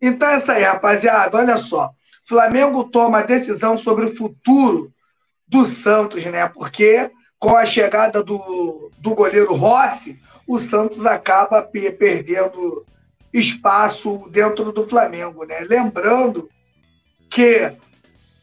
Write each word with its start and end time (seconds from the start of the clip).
Então 0.00 0.28
é 0.28 0.36
isso 0.36 0.52
aí, 0.52 0.62
rapaziada. 0.62 1.36
Olha 1.36 1.56
só. 1.56 1.90
Flamengo 2.26 2.84
toma 2.84 3.20
a 3.20 3.22
decisão 3.22 3.76
sobre 3.78 4.04
o 4.04 4.14
futuro 4.14 4.92
do 5.48 5.64
Santos, 5.64 6.24
né? 6.26 6.46
Porque 6.48 7.10
com 7.38 7.56
a 7.56 7.64
chegada 7.64 8.22
do, 8.22 8.90
do 8.98 9.14
goleiro 9.14 9.54
Rossi, 9.54 10.20
o 10.46 10.58
Santos 10.58 11.06
acaba 11.06 11.62
perdendo 11.62 12.84
espaço 13.38 14.28
dentro 14.30 14.70
do 14.72 14.86
Flamengo, 14.86 15.44
né? 15.44 15.60
Lembrando 15.60 16.48
que 17.28 17.76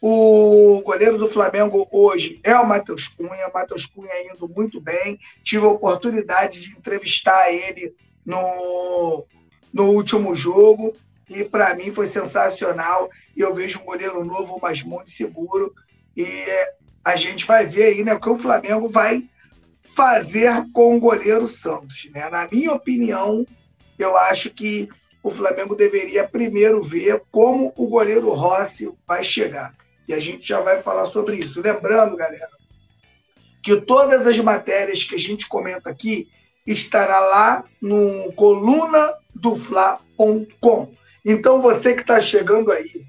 o 0.01 0.81
goleiro 0.83 1.17
do 1.17 1.29
Flamengo 1.29 1.87
hoje 1.91 2.39
é 2.43 2.55
o 2.55 2.67
Matheus 2.67 3.07
Cunha, 3.07 3.49
Matheus 3.53 3.85
Cunha 3.85 4.11
indo 4.33 4.49
muito 4.49 4.81
bem. 4.81 5.17
Tive 5.43 5.65
a 5.65 5.69
oportunidade 5.69 6.59
de 6.59 6.71
entrevistar 6.71 7.51
ele 7.53 7.95
no, 8.25 9.25
no 9.71 9.91
último 9.91 10.35
jogo 10.35 10.93
e 11.29 11.45
para 11.45 11.73
mim 11.75 11.93
foi 11.93 12.07
sensacional. 12.07 13.09
E 13.37 13.41
eu 13.41 13.53
vejo 13.53 13.79
um 13.79 13.85
goleiro 13.85 14.25
novo, 14.25 14.59
mas 14.61 14.83
muito 14.83 15.09
seguro. 15.09 15.73
E 16.17 16.45
a 17.05 17.15
gente 17.15 17.45
vai 17.45 17.65
ver 17.65 17.83
aí 17.83 18.03
né, 18.03 18.13
o 18.13 18.19
que 18.19 18.29
o 18.29 18.37
Flamengo 18.37 18.89
vai 18.89 19.29
fazer 19.95 20.65
com 20.73 20.97
o 20.97 20.99
goleiro 20.99 21.47
Santos. 21.47 22.09
Né? 22.13 22.29
Na 22.29 22.47
minha 22.51 22.73
opinião, 22.73 23.45
eu 24.01 24.17
acho 24.17 24.49
que 24.49 24.89
o 25.23 25.29
Flamengo 25.29 25.75
deveria 25.75 26.27
primeiro 26.27 26.81
ver 26.81 27.21
como 27.31 27.73
o 27.77 27.87
goleiro 27.87 28.33
Rossi 28.33 28.91
vai 29.07 29.23
chegar. 29.23 29.73
E 30.07 30.13
a 30.13 30.19
gente 30.19 30.47
já 30.47 30.59
vai 30.59 30.81
falar 30.81 31.05
sobre 31.05 31.37
isso. 31.37 31.61
Lembrando, 31.61 32.17
galera, 32.17 32.49
que 33.61 33.75
todas 33.81 34.25
as 34.25 34.37
matérias 34.39 35.03
que 35.03 35.15
a 35.15 35.19
gente 35.19 35.47
comenta 35.47 35.89
aqui 35.89 36.27
estará 36.65 37.19
lá 37.19 37.63
no 37.81 38.33
coluna 38.33 39.13
do 39.35 39.55
Fla.com. 39.55 40.91
Então, 41.23 41.61
você 41.61 41.93
que 41.93 42.01
está 42.01 42.19
chegando 42.19 42.71
aí 42.71 43.05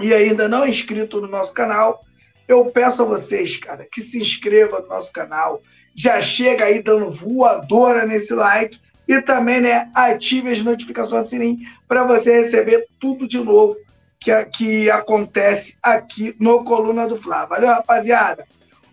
e 0.00 0.14
ainda 0.14 0.48
não 0.48 0.64
é 0.64 0.68
inscrito 0.68 1.20
no 1.20 1.28
nosso 1.28 1.52
canal, 1.52 2.04
eu 2.46 2.70
peço 2.70 3.02
a 3.02 3.04
vocês, 3.04 3.56
cara, 3.56 3.86
que 3.90 4.00
se 4.00 4.20
inscreva 4.20 4.80
no 4.80 4.88
nosso 4.88 5.12
canal, 5.12 5.62
já 5.94 6.20
chega 6.20 6.64
aí 6.64 6.82
dando 6.82 7.10
voadora 7.10 8.06
nesse 8.06 8.34
like 8.34 8.78
e 9.06 9.20
também, 9.20 9.60
né, 9.60 9.90
ative 9.94 10.50
as 10.50 10.62
notificações 10.62 11.22
do 11.24 11.28
sininho 11.28 11.58
para 11.86 12.04
você 12.04 12.40
receber 12.40 12.86
tudo 12.98 13.28
de 13.28 13.38
novo 13.38 13.76
que, 14.18 14.44
que 14.46 14.90
acontece 14.90 15.76
aqui 15.82 16.34
no 16.40 16.64
Coluna 16.64 17.06
do 17.06 17.16
Fla. 17.16 17.44
Valeu, 17.46 17.68
rapaziada? 17.68 18.46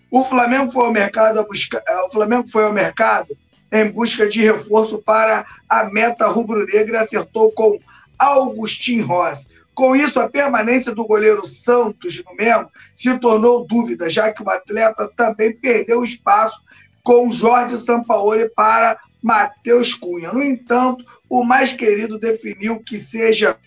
O 0.09 0.25
Flamengo 0.25 0.71
foi 0.71 0.85
ao 0.85 0.91
mercado 0.91 1.41
buscar, 1.47 1.81
o 2.05 2.11
Flamengo 2.11 2.47
foi 2.47 2.65
ao 2.65 2.73
mercado 2.73 3.35
em 3.71 3.89
busca 3.89 4.27
de 4.27 4.41
reforço 4.41 4.97
para 4.97 5.45
a 5.69 5.85
meta 5.85 6.27
rubro-negra 6.27 6.97
e 6.97 6.99
acertou 6.99 7.51
com 7.53 7.79
Augustin 8.19 8.99
Rossi. 8.99 9.47
Com 9.73 9.95
isso, 9.95 10.19
a 10.19 10.29
permanência 10.29 10.93
do 10.93 11.07
goleiro 11.07 11.47
Santos 11.47 12.21
no 12.25 12.35
Mengo 12.35 12.69
se 12.93 13.17
tornou 13.19 13.65
dúvida, 13.65 14.09
já 14.09 14.33
que 14.33 14.43
o 14.43 14.49
atleta 14.49 15.09
também 15.15 15.53
perdeu 15.53 16.03
espaço 16.03 16.61
com 17.01 17.31
Jorge 17.31 17.77
Sampaoli 17.77 18.49
para 18.49 18.99
Matheus 19.21 19.93
Cunha. 19.93 20.31
No 20.31 20.43
entanto, 20.43 21.05
o 21.29 21.43
mais 21.43 21.73
querido 21.73 22.19
definiu 22.19 22.79
que 22.83 22.97
seja 22.97 23.57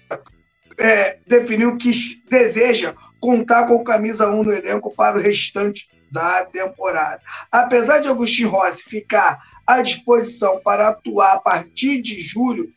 é, 0.76 1.18
definiu 1.26 1.76
que 1.76 1.92
deseja 2.28 2.94
contar 3.20 3.66
com 3.66 3.84
camisa 3.84 4.30
1 4.30 4.42
no 4.42 4.52
elenco 4.52 4.94
para 4.94 5.16
o 5.16 5.20
restante 5.20 5.88
da 6.10 6.44
temporada. 6.44 7.20
Apesar 7.50 8.00
de 8.00 8.08
Agostinho 8.08 8.50
Rossi 8.50 8.82
ficar 8.82 9.40
à 9.66 9.80
disposição 9.80 10.60
para 10.62 10.88
atuar 10.88 11.34
a 11.34 11.40
partir 11.40 12.02
de 12.02 12.20
julho, 12.20 12.68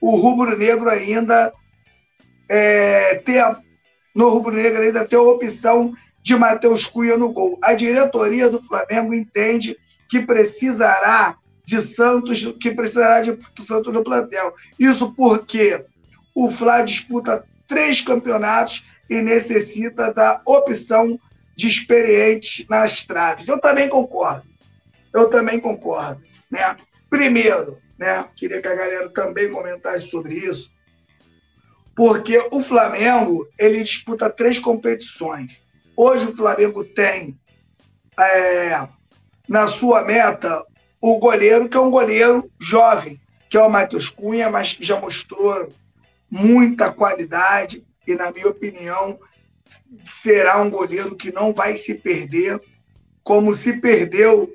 o 0.00 0.14
rubro-negro 0.16 0.88
ainda 0.88 1.52
é, 2.48 3.16
ter 3.16 3.44
no 4.14 4.28
rubro-negro 4.28 4.82
ainda 4.82 5.06
ter 5.06 5.16
a 5.16 5.22
opção 5.22 5.94
de 6.22 6.34
Matheus 6.36 6.86
Cunha 6.86 7.16
no 7.16 7.32
gol. 7.32 7.58
A 7.62 7.74
diretoria 7.74 8.50
do 8.50 8.62
Flamengo 8.62 9.14
entende 9.14 9.76
que 10.08 10.20
precisará 10.20 11.36
de 11.68 11.82
Santos, 11.82 12.42
que 12.58 12.70
precisará 12.70 13.20
de 13.20 13.38
Santos 13.60 13.92
no 13.92 14.02
plantel. 14.02 14.54
Isso 14.78 15.12
porque 15.12 15.84
o 16.34 16.50
Flá 16.50 16.80
disputa 16.80 17.44
três 17.66 18.00
campeonatos 18.00 18.86
e 19.10 19.20
necessita 19.20 20.14
da 20.14 20.40
opção 20.46 21.20
de 21.54 21.68
experientes 21.68 22.66
nas 22.70 23.04
traves. 23.04 23.46
Eu 23.46 23.60
também 23.60 23.86
concordo. 23.86 24.48
Eu 25.14 25.28
também 25.28 25.60
concordo, 25.60 26.22
né? 26.50 26.74
Primeiro, 27.10 27.78
né? 27.98 28.26
Queria 28.34 28.62
que 28.62 28.68
a 28.68 28.74
galera 28.74 29.10
também 29.10 29.50
comentasse 29.50 30.06
sobre 30.06 30.36
isso, 30.36 30.70
porque 31.94 32.48
o 32.50 32.62
Flamengo 32.62 33.46
ele 33.58 33.84
disputa 33.84 34.30
três 34.30 34.58
competições. 34.58 35.60
Hoje 35.94 36.24
o 36.24 36.34
Flamengo 36.34 36.82
tem 36.82 37.38
é, 38.18 38.88
na 39.46 39.66
sua 39.66 40.02
meta 40.02 40.64
o 41.00 41.18
goleiro 41.18 41.68
que 41.68 41.76
é 41.76 41.80
um 41.80 41.90
goleiro 41.90 42.50
jovem, 42.58 43.20
que 43.48 43.56
é 43.56 43.62
o 43.62 43.70
Matheus 43.70 44.10
Cunha, 44.10 44.50
mas 44.50 44.72
que 44.72 44.84
já 44.84 45.00
mostrou 45.00 45.72
muita 46.30 46.92
qualidade 46.92 47.84
e 48.06 48.14
na 48.14 48.30
minha 48.30 48.48
opinião 48.48 49.18
será 50.04 50.60
um 50.60 50.70
goleiro 50.70 51.16
que 51.16 51.32
não 51.32 51.52
vai 51.52 51.76
se 51.76 51.98
perder, 51.98 52.60
como 53.22 53.54
se 53.54 53.80
perdeu 53.80 54.52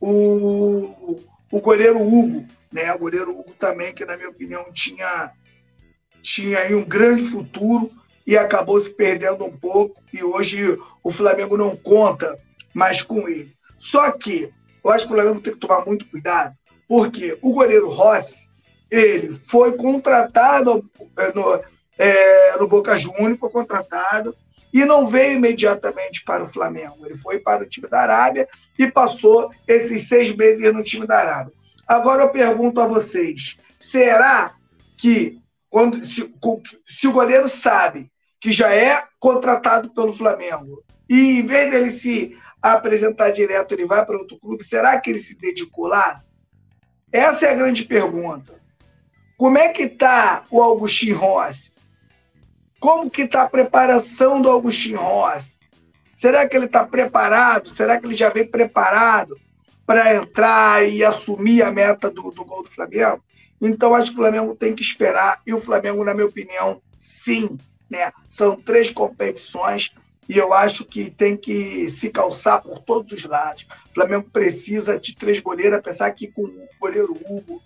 o, 0.00 1.20
o 1.50 1.60
goleiro 1.60 2.00
Hugo, 2.00 2.46
né? 2.72 2.92
O 2.94 2.98
goleiro 2.98 3.30
Hugo 3.30 3.54
também, 3.58 3.92
que 3.92 4.04
na 4.04 4.16
minha 4.16 4.28
opinião 4.28 4.72
tinha, 4.72 5.32
tinha 6.22 6.58
aí 6.60 6.74
um 6.74 6.84
grande 6.84 7.24
futuro 7.24 7.90
e 8.26 8.36
acabou 8.36 8.78
se 8.78 8.90
perdendo 8.90 9.44
um 9.44 9.56
pouco. 9.56 10.02
E 10.12 10.22
hoje 10.22 10.78
o 11.02 11.10
Flamengo 11.10 11.56
não 11.56 11.76
conta 11.76 12.38
mais 12.72 13.02
com 13.02 13.28
ele. 13.28 13.54
Só 13.78 14.10
que 14.12 14.52
eu 14.82 14.90
acho 14.90 15.06
que 15.06 15.12
o 15.12 15.16
Flamengo 15.16 15.40
tem 15.40 15.52
que 15.52 15.58
tomar 15.58 15.84
muito 15.84 16.06
cuidado, 16.06 16.54
porque 16.88 17.38
o 17.42 17.52
goleiro 17.52 17.88
Rossi, 17.88 18.48
ele 18.90 19.34
foi 19.46 19.76
contratado 19.76 20.84
é, 21.18 21.32
no, 21.32 21.62
é, 21.98 22.56
no 22.58 22.66
Boca 22.66 22.98
Juniors, 22.98 23.38
foi 23.38 23.50
contratado 23.50 24.34
e 24.72 24.84
não 24.84 25.06
veio 25.06 25.34
imediatamente 25.34 26.24
para 26.24 26.44
o 26.44 26.50
Flamengo. 26.50 27.04
Ele 27.04 27.16
foi 27.16 27.38
para 27.38 27.62
o 27.62 27.68
time 27.68 27.88
da 27.88 28.00
Arábia 28.00 28.48
e 28.78 28.90
passou 28.90 29.50
esses 29.66 30.08
seis 30.08 30.34
meses 30.34 30.72
no 30.72 30.82
time 30.82 31.06
da 31.06 31.18
Arábia. 31.18 31.52
Agora 31.86 32.22
eu 32.22 32.30
pergunto 32.30 32.80
a 32.80 32.86
vocês: 32.86 33.58
será 33.78 34.54
que 34.96 35.40
quando, 35.68 36.02
se, 36.04 36.32
se 36.84 37.06
o 37.06 37.12
goleiro 37.12 37.48
sabe 37.48 38.10
que 38.40 38.50
já 38.52 38.74
é 38.74 39.04
contratado 39.18 39.90
pelo 39.90 40.12
Flamengo 40.12 40.82
e 41.08 41.40
em 41.40 41.46
vez 41.46 41.70
dele 41.70 41.90
se 41.90 42.36
apresentar 42.62 43.30
direto, 43.30 43.72
ele 43.72 43.86
vai 43.86 44.04
para 44.04 44.18
outro 44.18 44.38
clube, 44.38 44.62
será 44.62 45.00
que 45.00 45.10
ele 45.10 45.18
se 45.18 45.36
dedicou 45.36 45.86
lá? 45.86 46.22
Essa 47.12 47.46
é 47.46 47.52
a 47.52 47.56
grande 47.56 47.84
pergunta. 47.84 48.60
Como 49.36 49.58
é 49.58 49.70
que 49.70 49.84
está 49.84 50.44
o 50.50 50.62
Augustin 50.62 51.12
Rossi? 51.12 51.72
Como 52.78 53.10
que 53.10 53.22
está 53.22 53.42
a 53.42 53.48
preparação 53.48 54.40
do 54.40 54.50
Augustin 54.50 54.94
Rossi? 54.94 55.58
Será 56.14 56.48
que 56.48 56.56
ele 56.56 56.66
está 56.66 56.84
preparado? 56.84 57.70
Será 57.70 57.98
que 57.98 58.06
ele 58.06 58.16
já 58.16 58.28
vem 58.28 58.46
preparado 58.46 59.38
para 59.90 60.14
entrar 60.14 60.88
e 60.88 61.02
assumir 61.02 61.64
a 61.64 61.72
meta 61.72 62.08
do, 62.08 62.30
do 62.30 62.44
gol 62.44 62.62
do 62.62 62.70
Flamengo. 62.70 63.20
Então, 63.60 63.92
acho 63.92 64.12
que 64.12 64.20
o 64.20 64.22
Flamengo 64.22 64.54
tem 64.54 64.72
que 64.72 64.82
esperar. 64.82 65.42
E 65.44 65.52
o 65.52 65.60
Flamengo, 65.60 66.04
na 66.04 66.14
minha 66.14 66.28
opinião, 66.28 66.80
sim. 66.96 67.58
Né? 67.90 68.12
São 68.28 68.54
três 68.54 68.92
competições 68.92 69.92
e 70.30 70.38
eu 70.38 70.54
acho 70.54 70.84
que 70.84 71.10
tem 71.10 71.36
que 71.36 71.90
se 71.90 72.08
calçar 72.08 72.62
por 72.62 72.78
todos 72.78 73.10
os 73.10 73.24
lados. 73.24 73.66
O 73.90 73.94
Flamengo 73.94 74.30
precisa 74.30 74.96
de 74.96 75.16
três 75.16 75.40
goleiros, 75.40 75.76
apesar 75.76 76.08
que 76.12 76.28
com 76.28 76.42
o 76.42 76.68
goleiro 76.78 77.18
Hugo 77.28 77.60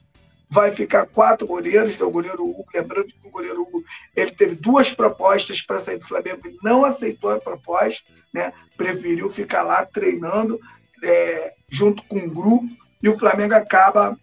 vai 0.49 0.75
ficar 0.75 1.05
quatro 1.05 1.47
goleiros, 1.47 1.95
então 1.95 2.09
o 2.09 2.11
goleiro 2.11 2.43
Hugo, 2.43 2.65
lembrando 2.75 3.09
que 3.09 3.29
o 3.29 3.31
goleiro 3.31 3.61
Hugo 3.61 3.85
ele 4.17 4.31
teve 4.31 4.55
duas 4.55 4.89
propostas 4.89 5.61
para 5.61 5.79
sair 5.79 5.99
do 5.99 6.07
Flamengo 6.07 6.41
e 6.49 6.57
não 6.63 6.87
aceitou 6.87 7.29
a 7.33 7.39
proposta, 7.39 8.11
né? 8.33 8.51
preferiu 8.79 9.29
ficar 9.29 9.63
lá 9.63 9.85
treinando 9.85 10.59
é, 11.03 11.53
junto 11.69 12.03
com 12.05 12.17
um 12.17 12.31
grupo, 12.31 12.67
e 13.03 13.11
o 13.11 13.19
Flamengo 13.19 13.53
acaba 13.53 14.19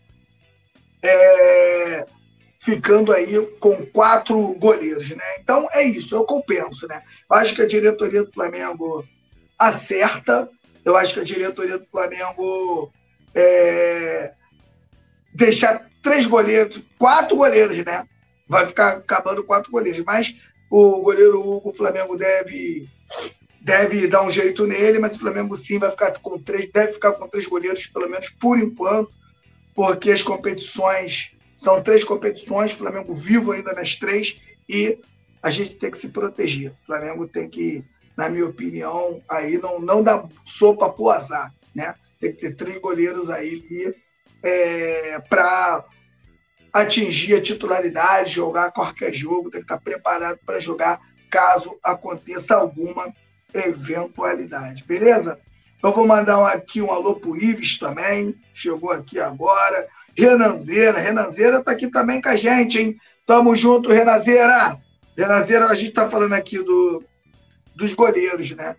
é, 1.04 2.08
ficando 2.63 3.12
aí 3.12 3.44
com 3.60 3.86
quatro 3.88 4.54
goleiros, 4.56 5.10
né? 5.10 5.40
Então 5.40 5.68
é 5.74 5.84
isso, 5.84 6.16
é 6.16 6.19
eu 6.19 6.44
penso, 6.44 6.88
né? 6.88 7.02
Eu 7.30 7.36
acho 7.36 7.56
que 7.56 7.62
a 7.62 7.68
diretoria 7.68 8.24
do 8.24 8.31
Flamengo 8.31 9.04
acerta, 9.58 10.50
eu 10.86 10.96
acho 10.96 11.16
que 11.16 11.19
a 11.19 11.24
diretoria 11.24 11.80
do 11.80 11.88
Flamengo 11.88 12.92
é, 13.34 14.34
deixar 15.34 15.90
três 16.04 16.28
goleiros, 16.28 16.81
quatro 16.98 17.36
goleiros, 17.36 17.78
né? 17.84 18.08
Vai 18.48 18.68
ficar 18.68 18.98
acabando 18.98 19.44
quatro 19.44 19.72
goleiros, 19.72 20.04
mas 20.06 20.36
o 20.69 21.02
goleiro 21.02 21.40
Hugo, 21.40 21.69
o 21.69 21.74
Flamengo 21.74 22.16
deve 22.16 22.88
deve 23.60 24.07
dar 24.07 24.24
um 24.24 24.31
jeito 24.31 24.66
nele, 24.66 24.98
mas 24.98 25.16
o 25.16 25.19
Flamengo 25.19 25.54
sim 25.56 25.78
vai 25.78 25.92
ficar 25.92 26.12
com 26.19 26.40
três, 26.40 26.72
deve 26.72 26.94
ficar 26.94 27.12
com 27.14 27.28
três 27.28 27.46
goleiros, 27.46 27.86
pelo 27.88 28.10
menos 28.10 28.30
por 28.30 28.57
enquanto, 28.57 29.12
porque 29.75 30.10
as 30.12 30.24
competições 30.24 31.31
são 31.62 31.80
três 31.80 32.04
competições, 32.04 32.72
Flamengo 32.72 33.13
vivo 33.13 33.52
ainda 33.52 33.72
nas 33.74 33.96
três, 33.96 34.36
e 34.68 34.98
a 35.44 35.52
gente 35.52 35.75
tem 35.75 35.92
que 35.92 35.98
se 35.98 36.10
proteger. 36.10 36.72
O 36.72 36.86
Flamengo 36.88 37.28
tem 37.28 37.48
que, 37.48 37.86
na 38.18 38.28
minha 38.28 38.48
opinião, 38.48 39.22
aí 39.30 39.60
não, 39.60 39.80
não 39.80 40.02
dá 40.02 40.28
sopa 40.44 40.90
pro 40.90 41.12
azar, 41.12 41.54
né? 41.75 41.94
Tem 42.19 42.34
que 42.34 42.42
ter 42.42 42.56
três 42.56 42.80
goleiros 42.80 43.30
aí 43.30 43.94
é, 44.42 45.19
para 45.30 45.86
atingir 46.74 47.36
a 47.36 47.42
titularidade, 47.42 48.34
jogar 48.34 48.72
qualquer 48.72 49.14
jogo, 49.14 49.52
tem 49.52 49.62
que 49.62 49.66
estar 49.66 49.80
preparado 49.80 50.40
para 50.44 50.60
jogar 50.60 51.00
caso 51.30 51.78
aconteça 51.84 52.56
alguma 52.56 53.14
eventualidade, 53.54 54.84
beleza? 54.84 55.40
Eu 55.84 55.94
vou 55.94 56.07
mandar 56.07 56.44
aqui 56.48 56.81
um 56.81 56.92
alô 56.92 57.16
pro 57.16 57.38
Ives 57.38 57.78
também, 57.78 58.36
chegou 58.52 58.90
aqui 58.90 59.19
agora. 59.19 59.88
Renanzeira, 60.18 61.00
Renanzeira 61.00 61.63
tá 61.63 61.72
aqui 61.72 61.88
também 61.90 62.22
com 62.22 62.30
a 62.30 62.36
gente, 62.36 62.80
hein? 62.80 62.98
Tamo 63.25 63.56
junto, 63.56 63.92
Renanzeira. 63.92 64.78
Renanzeira, 65.18 65.68
a 65.68 65.75
gente 65.75 65.92
tá 65.92 66.10
falando 66.10 66.34
aqui 66.34 66.58
do, 66.58 67.04
dos 67.75 67.94
goleiros, 67.94 68.52
né? 68.52 68.75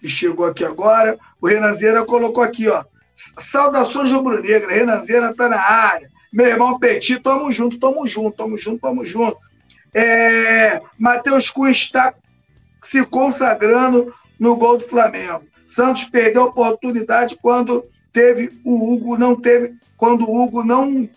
Que 0.00 0.08
chegou 0.08 0.46
aqui 0.46 0.64
agora. 0.64 1.18
O 1.40 1.46
Renanzeira 1.46 2.04
colocou 2.04 2.42
aqui, 2.42 2.68
ó. 2.68 2.84
Saudações 3.14 4.10
rubro-negra, 4.10 4.72
Renanzeira 4.72 5.34
tá 5.34 5.48
na 5.48 5.60
área. 5.60 6.08
Meu 6.32 6.46
irmão 6.46 6.78
Petit, 6.78 7.20
tamo 7.20 7.50
junto, 7.52 7.78
tamo 7.78 8.06
junto, 8.06 8.36
tamo 8.36 8.58
junto, 8.58 8.80
tamo 8.80 9.04
junto. 9.04 9.38
É, 9.94 10.82
Matheus 10.98 11.48
Cunha 11.48 11.70
está 11.70 12.12
se 12.82 13.06
consagrando 13.06 14.12
no 14.38 14.56
gol 14.56 14.76
do 14.76 14.84
Flamengo. 14.84 15.44
Santos 15.64 16.04
perdeu 16.04 16.42
a 16.42 16.46
oportunidade 16.46 17.38
quando 17.40 17.84
teve 18.12 18.60
o 18.64 18.92
Hugo, 18.92 19.16
não 19.16 19.34
teve, 19.34 19.74
quando 20.04 20.28
o 20.28 20.42
Hugo 20.42 20.62
não 20.62 21.08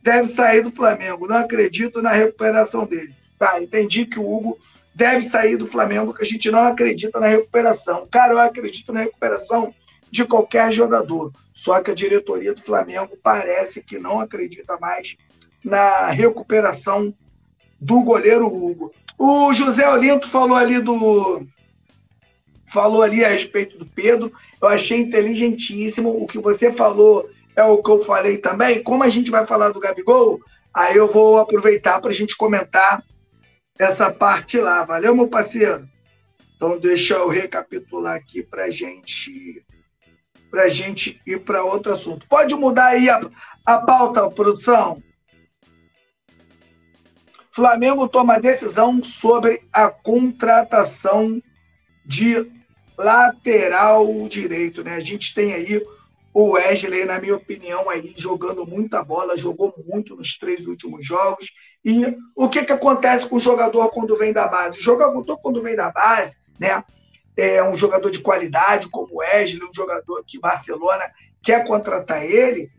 deve 0.00 0.28
sair 0.28 0.62
do 0.62 0.70
Flamengo. 0.70 1.26
Não 1.26 1.38
acredito 1.38 2.00
na 2.00 2.12
recuperação 2.12 2.86
dele. 2.86 3.12
Tá, 3.36 3.60
entendi 3.60 4.06
que 4.06 4.20
o 4.20 4.32
Hugo 4.32 4.56
deve 4.94 5.22
sair 5.22 5.56
do 5.56 5.66
Flamengo, 5.66 6.14
que 6.14 6.22
a 6.22 6.26
gente 6.26 6.48
não 6.48 6.60
acredita 6.60 7.18
na 7.18 7.26
recuperação. 7.26 8.06
Cara, 8.08 8.34
eu 8.34 8.38
acredito 8.38 8.92
na 8.92 9.00
recuperação 9.00 9.74
de 10.08 10.24
qualquer 10.24 10.70
jogador. 10.70 11.32
Só 11.52 11.80
que 11.80 11.90
a 11.90 11.94
diretoria 11.94 12.54
do 12.54 12.62
Flamengo 12.62 13.18
parece 13.20 13.82
que 13.82 13.98
não 13.98 14.20
acredita 14.20 14.78
mais 14.78 15.16
na 15.64 16.06
recuperação 16.06 17.12
do 17.80 18.04
goleiro 18.04 18.46
Hugo. 18.46 18.92
O 19.18 19.52
José 19.52 19.88
Olinto 19.90 20.28
falou 20.28 20.56
ali 20.56 20.80
do. 20.80 21.44
Falou 22.68 23.02
ali 23.02 23.24
a 23.24 23.30
respeito 23.30 23.76
do 23.76 23.86
Pedro. 23.86 24.32
Eu 24.62 24.68
achei 24.68 25.00
inteligentíssimo. 25.00 26.22
O 26.22 26.24
que 26.24 26.38
você 26.38 26.72
falou 26.72 27.28
é 27.58 27.64
o 27.64 27.82
que 27.82 27.90
eu 27.90 28.04
falei 28.04 28.38
também. 28.38 28.82
Como 28.84 29.02
a 29.02 29.08
gente 29.08 29.32
vai 29.32 29.44
falar 29.44 29.70
do 29.70 29.80
Gabigol, 29.80 30.40
aí 30.72 30.96
eu 30.96 31.08
vou 31.08 31.38
aproveitar 31.38 32.00
para 32.00 32.10
a 32.10 32.14
gente 32.14 32.36
comentar 32.36 33.02
essa 33.76 34.12
parte 34.12 34.58
lá. 34.58 34.84
Valeu, 34.84 35.12
meu 35.12 35.26
parceiro? 35.26 35.88
Então, 36.54 36.78
deixa 36.78 37.14
eu 37.14 37.28
recapitular 37.28 38.14
aqui 38.14 38.44
para 38.44 38.70
gente, 38.70 39.64
a 40.54 40.68
gente 40.68 41.20
ir 41.26 41.40
para 41.40 41.64
outro 41.64 41.92
assunto. 41.92 42.28
Pode 42.28 42.54
mudar 42.54 42.90
aí 42.90 43.10
a, 43.10 43.28
a 43.66 43.78
pauta, 43.78 44.30
produção? 44.30 45.02
Flamengo 47.50 48.08
toma 48.08 48.38
decisão 48.38 49.02
sobre 49.02 49.62
a 49.72 49.90
contratação 49.90 51.42
de 52.06 52.48
lateral 52.96 54.06
direito, 54.28 54.84
né? 54.84 54.94
A 54.94 55.00
gente 55.00 55.34
tem 55.34 55.54
aí 55.54 55.84
o 56.32 56.52
Wesley, 56.52 57.04
na 57.04 57.18
minha 57.18 57.36
opinião, 57.36 57.88
aí 57.88 58.14
jogando 58.16 58.66
muita 58.66 59.02
bola, 59.02 59.36
jogou 59.36 59.74
muito 59.86 60.14
nos 60.14 60.36
três 60.38 60.66
últimos 60.66 61.04
jogos. 61.04 61.50
E 61.84 62.16
o 62.36 62.48
que, 62.48 62.64
que 62.64 62.72
acontece 62.72 63.26
com 63.26 63.36
o 63.36 63.40
jogador 63.40 63.88
quando 63.90 64.16
vem 64.16 64.32
da 64.32 64.46
base? 64.46 64.78
O 64.78 64.82
jogador 64.82 65.38
quando 65.38 65.62
vem 65.62 65.74
da 65.74 65.90
base, 65.90 66.36
né? 66.58 66.82
É 67.36 67.62
um 67.62 67.76
jogador 67.76 68.10
de 68.10 68.18
qualidade 68.18 68.88
como 68.88 69.14
o 69.14 69.18
Wesley, 69.18 69.62
um 69.62 69.74
jogador 69.74 70.24
que 70.26 70.40
Barcelona 70.40 71.04
quer 71.42 71.64
contratar 71.66 72.24
ele, 72.24 72.70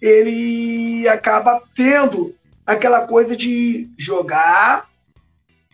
ele 0.00 1.08
acaba 1.08 1.62
tendo 1.74 2.34
aquela 2.66 3.06
coisa 3.06 3.36
de 3.36 3.90
jogar, 3.98 4.88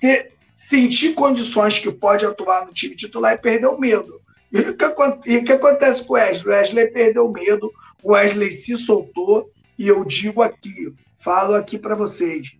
ter, 0.00 0.32
sentir 0.54 1.14
condições 1.14 1.78
que 1.78 1.90
pode 1.90 2.24
atuar 2.24 2.66
no 2.66 2.72
time 2.72 2.94
titular 2.94 3.34
e 3.34 3.38
perder 3.38 3.66
o 3.66 3.78
medo. 3.78 4.20
E 4.52 4.60
o 4.60 4.74
que, 4.74 5.42
que 5.42 5.52
acontece 5.52 6.04
com 6.04 6.14
o 6.14 6.16
Wesley? 6.16 6.54
O 6.54 6.56
Wesley 6.56 6.90
perdeu 6.90 7.26
o 7.26 7.32
medo, 7.32 7.72
o 8.02 8.12
Wesley 8.12 8.50
se 8.50 8.76
soltou, 8.76 9.50
e 9.78 9.86
eu 9.86 10.04
digo 10.04 10.42
aqui, 10.42 10.94
falo 11.18 11.54
aqui 11.54 11.78
para 11.78 11.94
vocês, 11.94 12.56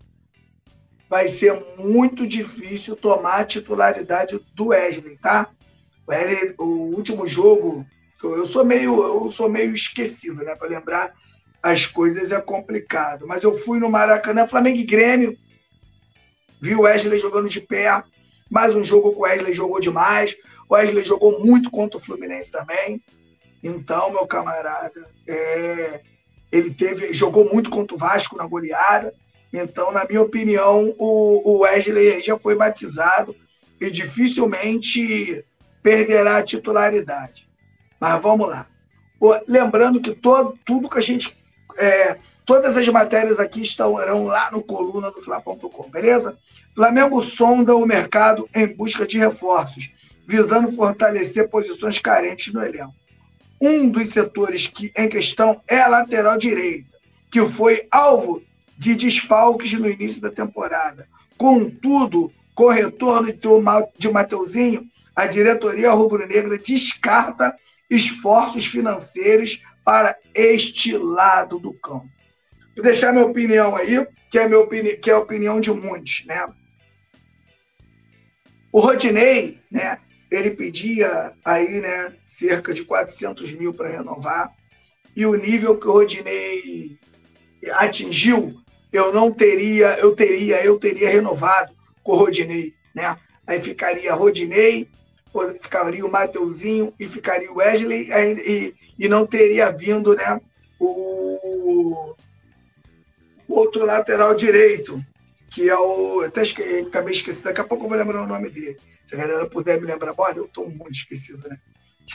vai 1.08 1.28
ser 1.28 1.54
muito 1.78 2.26
difícil 2.26 2.94
tomar 2.94 3.40
a 3.40 3.44
titularidade 3.44 4.38
do 4.54 4.66
Wesley, 4.66 5.16
tá? 5.16 5.48
O, 6.06 6.10
Wesley, 6.10 6.54
o 6.58 6.94
último 6.94 7.26
jogo, 7.26 7.86
eu 8.22 8.46
sou 8.46 8.64
meio, 8.64 9.02
eu 9.02 9.30
sou 9.30 9.48
meio 9.48 9.74
esquecido, 9.74 10.44
né, 10.44 10.54
para 10.54 10.68
lembrar 10.68 11.14
as 11.62 11.86
coisas 11.86 12.30
é 12.30 12.40
complicado. 12.40 13.26
Mas 13.26 13.42
eu 13.42 13.56
fui 13.58 13.78
no 13.80 13.90
Maracanã, 13.90 14.46
Flamengo 14.46 14.78
e 14.78 14.84
Grêmio, 14.84 15.36
vi 16.60 16.74
o 16.74 16.82
Wesley 16.82 17.18
jogando 17.18 17.48
de 17.48 17.60
pé, 17.60 18.02
mais 18.50 18.74
um 18.74 18.84
jogo 18.84 19.12
que 19.12 19.18
o 19.18 19.22
Wesley 19.22 19.54
jogou 19.54 19.80
demais. 19.80 20.36
Wesley 20.70 21.04
jogou 21.04 21.40
muito 21.40 21.70
contra 21.70 21.98
o 21.98 22.02
Fluminense 22.02 22.50
também. 22.50 23.02
Então, 23.62 24.10
meu 24.10 24.26
camarada, 24.26 25.08
é, 25.26 26.00
ele 26.50 26.72
teve, 26.72 27.12
jogou 27.12 27.52
muito 27.52 27.70
contra 27.70 27.94
o 27.94 27.98
Vasco 27.98 28.36
na 28.36 28.46
goleada. 28.46 29.12
Então, 29.52 29.92
na 29.92 30.04
minha 30.04 30.22
opinião, 30.22 30.94
o, 30.98 31.50
o 31.50 31.58
Wesley 31.60 32.22
já 32.22 32.38
foi 32.38 32.54
batizado 32.54 33.34
e 33.80 33.90
dificilmente 33.90 35.44
perderá 35.82 36.38
a 36.38 36.42
titularidade. 36.42 37.48
Mas 38.00 38.20
vamos 38.20 38.48
lá. 38.48 38.66
Lembrando 39.48 40.00
que 40.00 40.14
todo, 40.14 40.58
tudo 40.64 40.88
que 40.88 40.98
a 40.98 41.02
gente 41.02 41.36
é, 41.76 42.18
todas 42.44 42.76
as 42.76 42.88
matérias 42.88 43.38
aqui 43.38 43.62
estarão 43.62 44.24
lá 44.24 44.50
no 44.50 44.62
coluna 44.62 45.10
do 45.10 45.22
Fla.com, 45.22 45.90
beleza? 45.90 46.38
Flamengo 46.74 47.22
sonda 47.22 47.76
o 47.76 47.86
mercado 47.86 48.48
em 48.54 48.66
busca 48.66 49.06
de 49.06 49.18
reforços, 49.18 49.92
visando 50.28 50.70
fortalecer 50.70 51.48
posições 51.48 51.98
carentes 51.98 52.52
no 52.52 52.62
elenco. 52.62 52.94
Um 53.58 53.88
dos 53.88 54.08
setores 54.08 54.66
que 54.66 54.92
em 54.94 55.08
questão 55.08 55.62
é 55.66 55.80
a 55.80 55.88
lateral 55.88 56.36
direita, 56.36 56.86
que 57.30 57.44
foi 57.46 57.88
alvo 57.90 58.42
de 58.76 58.94
desfalques 58.94 59.72
no 59.72 59.88
início 59.88 60.20
da 60.20 60.30
temporada. 60.30 61.08
Contudo, 61.38 62.30
com 62.54 62.64
o 62.64 62.70
retorno 62.70 63.28
de 63.96 64.10
Mateuzinho, 64.10 64.86
a 65.16 65.26
diretoria 65.26 65.90
rubro-negra 65.92 66.58
descarta 66.58 67.56
esforços 67.90 68.66
financeiros 68.66 69.62
para 69.82 70.14
este 70.34 70.96
lado 70.96 71.58
do 71.58 71.72
campo. 71.72 72.08
Vou 72.76 72.84
deixar 72.84 73.12
minha 73.12 73.24
opinião 73.24 73.74
aí, 73.74 74.06
que 74.30 74.38
é, 74.38 74.46
minha 74.46 74.60
opini 74.60 74.94
que 74.96 75.10
é 75.10 75.14
a 75.14 75.18
opinião 75.18 75.58
de 75.58 75.70
muitos, 75.72 76.24
né? 76.26 76.46
O 78.70 78.80
Rodinei, 78.80 79.58
né? 79.70 79.98
Ele 80.30 80.50
pedia 80.50 81.32
aí, 81.44 81.80
né, 81.80 82.14
cerca 82.24 82.74
de 82.74 82.84
400 82.84 83.52
mil 83.52 83.72
para 83.72 83.88
renovar, 83.88 84.52
e 85.16 85.24
o 85.26 85.34
nível 85.34 85.78
que 85.78 85.88
o 85.88 85.92
Rodinei 85.92 86.98
atingiu, 87.72 88.54
eu 88.92 89.12
não 89.12 89.32
teria, 89.32 89.98
eu 89.98 90.14
teria, 90.14 90.64
eu 90.64 90.78
teria 90.78 91.10
renovado 91.10 91.72
com 92.02 92.12
o 92.12 92.16
Rodinei, 92.16 92.74
né? 92.94 93.16
Aí 93.46 93.60
ficaria 93.60 94.14
Rodinei, 94.14 94.88
ficaria 95.60 96.04
o 96.04 96.10
Mateuzinho 96.10 96.92
e 96.98 97.08
ficaria 97.08 97.50
o 97.50 97.56
Wesley 97.56 98.08
e, 98.10 98.74
e 98.98 99.08
não 99.08 99.26
teria 99.26 99.70
vindo 99.70 100.14
né, 100.14 100.40
o, 100.78 102.14
o 103.48 103.54
outro 103.54 103.84
lateral 103.84 104.34
direito, 104.34 105.02
que 105.50 105.68
é 105.68 105.76
o. 105.76 106.20
Até 106.20 106.42
esque, 106.42 106.62
acabei 106.62 107.12
esquecendo, 107.12 107.44
daqui 107.44 107.60
a 107.60 107.64
pouco 107.64 107.84
eu 107.84 107.88
vou 107.88 107.98
lembrar 107.98 108.22
o 108.22 108.26
nome 108.26 108.50
dele. 108.50 108.78
Se 109.08 109.14
a 109.14 109.18
galera 109.18 109.46
puder 109.46 109.80
me 109.80 109.86
lembrar, 109.86 110.12
olha, 110.18 110.36
eu 110.36 110.44
estou 110.44 110.68
muito 110.68 110.92
esquecido, 110.92 111.48
né? 111.48 111.58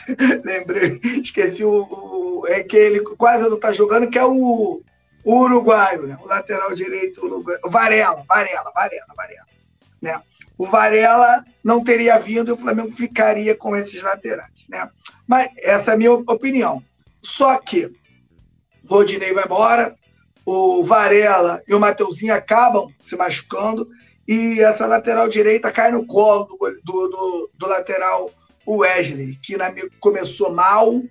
Lembrei, 0.46 1.02
esqueci 1.24 1.66
o, 1.66 1.88
o, 1.90 2.48
É 2.48 2.64
que 2.64 2.78
ele 2.78 3.00
quase 3.00 3.50
não 3.50 3.56
está 3.56 3.74
jogando, 3.74 4.12
que 4.12 4.20
é 4.20 4.24
o, 4.24 4.84
o 5.26 5.36
uruguaio, 5.36 6.06
né? 6.06 6.16
O 6.22 6.28
lateral 6.28 6.72
direito 6.76 7.26
uruguaio. 7.26 7.60
Varela, 7.66 8.24
Varela, 8.30 8.72
Varela, 8.76 9.14
Varela. 9.18 9.46
Né? 10.00 10.22
O 10.56 10.68
Varela 10.68 11.44
não 11.64 11.84
teria 11.84 12.20
vindo 12.20 12.50
e 12.50 12.52
o 12.52 12.58
Flamengo 12.58 12.92
ficaria 12.92 13.56
com 13.58 13.76
esses 13.76 14.04
laterais, 14.04 14.64
né? 14.70 14.88
Mas 15.26 15.50
essa 15.58 15.92
é 15.92 15.94
a 15.96 15.98
minha 15.98 16.12
opinião. 16.12 16.84
Só 17.24 17.58
que 17.58 17.92
Rodinei 18.88 19.34
vai 19.34 19.46
embora, 19.46 19.96
o 20.46 20.84
Varela 20.84 21.64
e 21.68 21.74
o 21.74 21.80
Mateuzinho 21.80 22.36
acabam 22.36 22.94
se 23.02 23.16
machucando 23.16 23.90
e 24.28 24.60
essa 24.62 24.86
lateral 24.86 25.28
direita 25.28 25.72
cai 25.72 25.92
no 25.92 26.06
colo 26.06 26.46
do, 26.46 26.58
do, 26.84 27.08
do, 27.10 27.50
do 27.58 27.68
lateral 27.68 28.32
Wesley, 28.68 29.38
que 29.42 29.58
na, 29.58 29.74
começou 30.00 30.54
mal, 30.54 31.02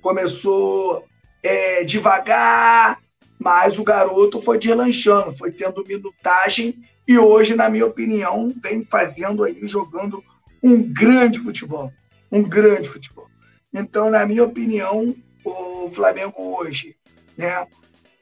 começou 0.00 1.04
é, 1.42 1.84
devagar, 1.84 2.98
mas 3.38 3.78
o 3.78 3.84
garoto 3.84 4.40
foi 4.40 4.58
deslanchando, 4.58 5.32
foi 5.32 5.52
tendo 5.52 5.84
minutagem 5.86 6.74
e 7.08 7.16
hoje, 7.16 7.54
na 7.54 7.70
minha 7.70 7.86
opinião, 7.86 8.52
vem 8.62 8.84
fazendo 8.84 9.42
aí, 9.42 9.66
jogando 9.66 10.22
um 10.62 10.82
grande 10.92 11.38
futebol. 11.38 11.90
Um 12.30 12.42
grande 12.42 12.86
futebol. 12.86 13.26
Então, 13.72 14.10
na 14.10 14.26
minha 14.26 14.44
opinião, 14.44 15.16
o 15.42 15.90
Flamengo 15.90 16.34
hoje 16.36 16.96
né, 17.36 17.66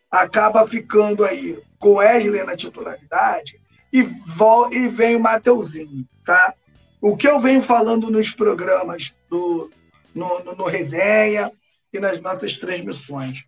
acaba 0.08 0.64
ficando 0.68 1.24
aí 1.24 1.60
com 1.80 1.94
Wesley 1.94 2.44
na 2.44 2.56
titularidade 2.56 3.58
e, 4.00 4.76
e 4.76 4.88
vem 4.88 5.16
o 5.16 5.20
Mateuzinho, 5.20 6.06
tá? 6.24 6.54
O 7.00 7.16
que 7.16 7.28
eu 7.28 7.40
venho 7.40 7.62
falando 7.62 8.10
nos 8.10 8.30
programas 8.30 9.14
do, 9.30 9.70
no, 10.14 10.44
no, 10.44 10.56
no 10.56 10.64
Resenha 10.64 11.52
e 11.92 11.98
nas 11.98 12.20
nossas 12.20 12.56
transmissões. 12.56 13.44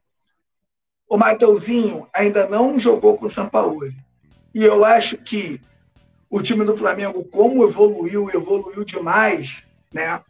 O 1.09 1.17
Mateuzinho 1.17 2.07
ainda 2.12 2.47
não 2.49 2.78
jogou 2.78 3.17
com 3.17 3.26
o 3.26 3.31
Sampaoli. 3.31 3.95
E 4.55 4.64
eu 4.64 4.85
acho 4.85 5.17
que 5.19 5.61
o 6.31 6.43
time 6.43 6.64
do 6.64 6.76
Flamengo, 6.76 7.25
como 7.25 7.64
evoluiu, 7.64 8.31
evoluiu 8.31 8.85
demais, 8.85 9.64
né? 9.93 10.21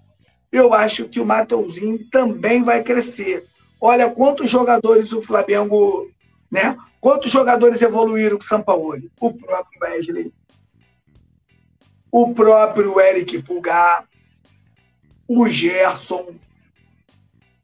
Eu 0.50 0.72
acho 0.72 1.08
que 1.08 1.20
o 1.20 1.26
Mateuzinho 1.26 2.08
também 2.10 2.62
vai 2.62 2.82
crescer. 2.82 3.44
Olha 3.80 4.10
quantos 4.10 4.48
jogadores 4.48 5.12
o 5.12 5.22
Flamengo, 5.22 6.10
né? 6.50 6.76
Quantos 7.00 7.30
jogadores 7.30 7.80
evoluíram 7.82 8.36
com 8.36 8.44
o 8.44 8.46
Sampaoli? 8.46 9.10
O 9.20 9.32
próprio 9.32 9.80
Wesley, 9.82 10.32
o 12.10 12.34
próprio 12.34 13.00
Eric 13.00 13.42
Pulgar, 13.42 14.08
o 15.26 15.48
Gerson, 15.48 16.34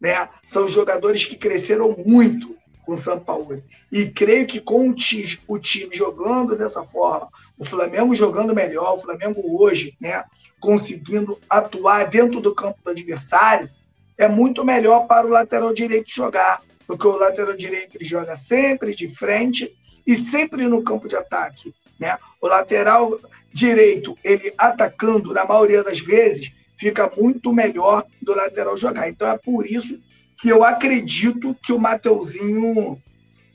né? 0.01 0.29
São 0.45 0.69
jogadores 0.69 1.25
que 1.25 1.37
cresceram 1.37 1.97
muito 2.07 2.55
com 2.85 2.93
o 2.93 2.99
São 2.99 3.19
Paulo. 3.19 3.63
E 3.91 4.11
creio 4.11 4.47
que 4.47 4.61
com 4.61 4.89
o 4.89 4.95
time, 4.95 5.39
o 5.49 5.59
time 5.59 5.95
jogando 5.95 6.57
dessa 6.57 6.83
forma, 6.85 7.29
o 7.59 7.65
Flamengo 7.65 8.15
jogando 8.15 8.55
melhor, 8.55 8.95
o 8.95 9.01
Flamengo 9.01 9.43
hoje, 9.61 9.97
né, 10.01 10.25
conseguindo 10.61 11.39
atuar 11.49 12.09
dentro 12.09 12.41
do 12.41 12.55
campo 12.55 12.79
do 12.85 12.91
adversário, 12.91 13.71
é 14.19 14.29
muito 14.29 14.65
melhor 14.65 15.07
para 15.07 15.27
o 15.27 15.31
lateral 15.31 15.73
direito 15.73 16.11
jogar, 16.11 16.63
porque 16.87 17.07
o 17.07 17.17
lateral 17.17 17.57
direito 17.57 17.99
joga 18.01 18.37
sempre 18.37 18.95
de 18.95 19.09
frente 19.09 19.75
e 20.07 20.17
sempre 20.17 20.67
no 20.67 20.83
campo 20.83 21.09
de 21.09 21.17
ataque, 21.17 21.75
né? 21.99 22.17
O 22.41 22.47
lateral 22.47 23.19
direito, 23.53 24.19
ele 24.23 24.53
atacando 24.59 25.33
na 25.33 25.45
maioria 25.45 25.83
das 25.83 26.01
vezes, 26.01 26.53
fica 26.77 27.11
muito 27.17 27.53
melhor 27.53 28.05
do 28.21 28.35
lateral 28.35 28.77
jogar. 28.77 29.09
Então 29.09 29.29
é 29.29 29.39
por 29.39 29.67
isso 29.67 30.01
que 30.37 30.49
eu 30.49 30.65
acredito 30.65 31.55
que 31.63 31.73
o 31.73 31.79
Mateuzinho 31.79 33.01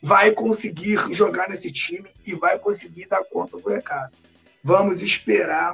vai 0.02 0.32
conseguir 0.32 0.98
jogar 1.12 1.50
nesse 1.50 1.72
time 1.72 2.10
e 2.26 2.34
vai 2.34 2.58
conseguir 2.58 3.08
dar 3.08 3.24
conta 3.26 3.58
do 3.58 3.70
recado. 3.70 4.14
Vamos 4.64 5.02
esperar 5.02 5.74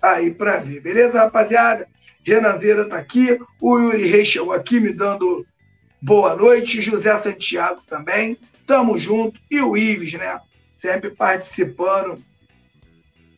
aí 0.00 0.32
para 0.32 0.56
ver. 0.56 0.80
Beleza, 0.80 1.20
rapaziada? 1.20 1.86
Renanzeira 2.24 2.82
está 2.82 2.96
aqui, 2.96 3.38
o 3.60 3.78
Yuri 3.78 4.06
Reis 4.06 4.28
chegou 4.28 4.52
aqui 4.52 4.78
me 4.80 4.92
dando 4.92 5.44
boa 6.02 6.34
noite, 6.34 6.82
José 6.82 7.16
Santiago 7.16 7.80
também, 7.88 8.36
tamo 8.66 8.98
junto, 8.98 9.40
e 9.48 9.60
o 9.60 9.76
Ives, 9.76 10.14
né? 10.14 10.40
Sempre 10.74 11.10
participando 11.10 12.22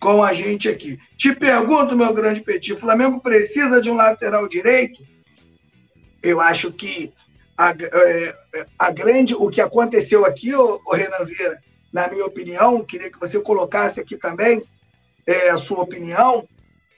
com 0.01 0.23
a 0.23 0.33
gente 0.33 0.69
aqui. 0.69 0.99
Te 1.19 1.35
pergunto, 1.35 1.97
meu 1.97 2.13
grande 2.15 2.41
Petit, 2.41 2.73
o 2.73 2.79
Flamengo 2.79 3.21
precisa 3.21 3.83
de 3.83 3.91
um 3.91 3.97
lateral 3.97 4.49
direito? 4.49 5.03
Eu 6.23 6.41
acho 6.41 6.73
que 6.73 7.13
a, 7.57 7.71
é, 7.71 8.35
a 8.79 8.91
grande, 8.91 9.35
o 9.35 9.51
que 9.51 9.61
aconteceu 9.61 10.25
aqui, 10.25 10.55
o, 10.55 10.81
Renanzeira, 10.91 11.63
na 11.93 12.09
minha 12.09 12.25
opinião, 12.25 12.83
queria 12.83 13.11
que 13.11 13.21
você 13.21 13.39
colocasse 13.41 14.01
aqui 14.01 14.17
também 14.17 14.63
é, 15.27 15.51
a 15.51 15.59
sua 15.59 15.83
opinião. 15.83 16.49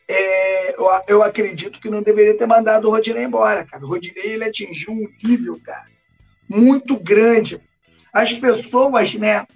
É, 0.09 0.75
eu, 0.79 0.87
eu, 1.09 1.23
acredito 1.23 1.81
que 1.81 1.91
não 1.91 2.03
deveria 2.03 2.39
ter 2.39 2.47
mandado 2.47 2.87
o 2.87 2.91
Rodinei 2.91 3.25
embora, 3.25 3.65
cara. 3.65 3.85
O 3.85 3.89
Rodinei 3.89 4.33
ele 4.33 4.45
atingiu 4.45 4.93
um 4.93 5.09
nível, 5.23 5.61
cara, 5.65 5.87
muito 6.49 6.99
grande. 6.99 7.61
As 8.13 8.33
pessoas, 8.33 9.15
né, 9.15 9.47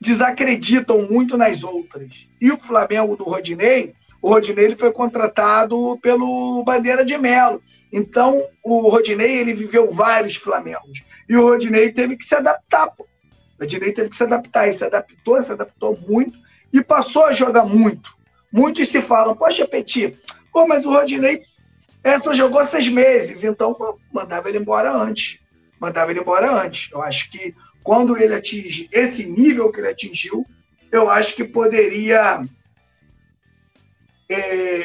desacreditam 0.00 1.08
muito 1.10 1.36
nas 1.36 1.64
outras. 1.64 2.28
E 2.40 2.52
o 2.52 2.60
Flamengo 2.60 3.16
do 3.16 3.24
Rodinei, 3.24 3.94
o 4.20 4.28
Rodinei 4.28 4.66
ele 4.66 4.76
foi 4.76 4.92
contratado 4.92 5.98
pelo 6.02 6.62
Bandeira 6.64 7.04
de 7.04 7.16
Melo. 7.16 7.62
Então, 7.92 8.46
o 8.62 8.88
Rodinei, 8.90 9.38
ele 9.38 9.54
viveu 9.54 9.92
vários 9.94 10.36
Flamengos. 10.36 11.02
E 11.28 11.36
o 11.36 11.42
Rodinei 11.42 11.90
teve 11.92 12.16
que 12.16 12.24
se 12.24 12.34
adaptar, 12.34 12.88
pô. 12.88 13.04
O 13.04 13.62
Rodinei 13.62 13.92
teve 13.92 14.08
que 14.10 14.16
se 14.16 14.24
adaptar. 14.24 14.64
Ele 14.64 14.72
se 14.72 14.84
adaptou, 14.84 15.40
se 15.40 15.52
adaptou 15.52 15.98
muito 16.06 16.38
e 16.72 16.82
passou 16.82 17.26
a 17.26 17.32
jogar 17.32 17.64
muito. 17.64 18.14
Muitos 18.54 18.88
se 18.88 19.02
falam, 19.02 19.34
poxa, 19.34 19.66
Petit, 19.66 20.16
pô, 20.52 20.64
mas 20.64 20.86
o 20.86 20.90
Rodinei 20.92 21.42
é, 22.04 22.20
só 22.20 22.32
jogou 22.32 22.64
seis 22.64 22.86
meses, 22.86 23.42
então 23.42 23.74
pô, 23.74 23.98
mandava 24.12 24.48
ele 24.48 24.58
embora 24.58 24.94
antes. 24.94 25.40
Mandava 25.80 26.12
ele 26.12 26.20
embora 26.20 26.52
antes. 26.52 26.88
Eu 26.92 27.02
acho 27.02 27.32
que 27.32 27.52
quando 27.82 28.16
ele 28.16 28.32
atinge 28.32 28.88
esse 28.92 29.26
nível 29.26 29.72
que 29.72 29.80
ele 29.80 29.88
atingiu, 29.88 30.46
eu 30.92 31.10
acho 31.10 31.34
que 31.34 31.42
poderia 31.42 32.46
é, 34.28 34.36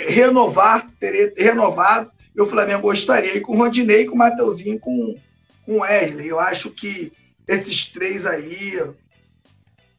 renovar, 0.10 0.90
teria 1.00 1.32
renovado 1.38 2.12
e 2.36 2.42
o 2.42 2.48
Flamengo 2.48 2.82
gostaria 2.82 3.40
com 3.40 3.54
o 3.54 3.58
Rodinei, 3.58 4.06
com 4.06 4.16
o 4.16 4.18
Mateuzinho, 4.18 4.80
com, 4.80 5.16
com 5.64 5.74
o 5.74 5.82
Wesley. 5.82 6.28
Eu 6.28 6.40
acho 6.40 6.72
que 6.72 7.14
esses 7.48 7.92
três 7.92 8.26
aí 8.26 8.82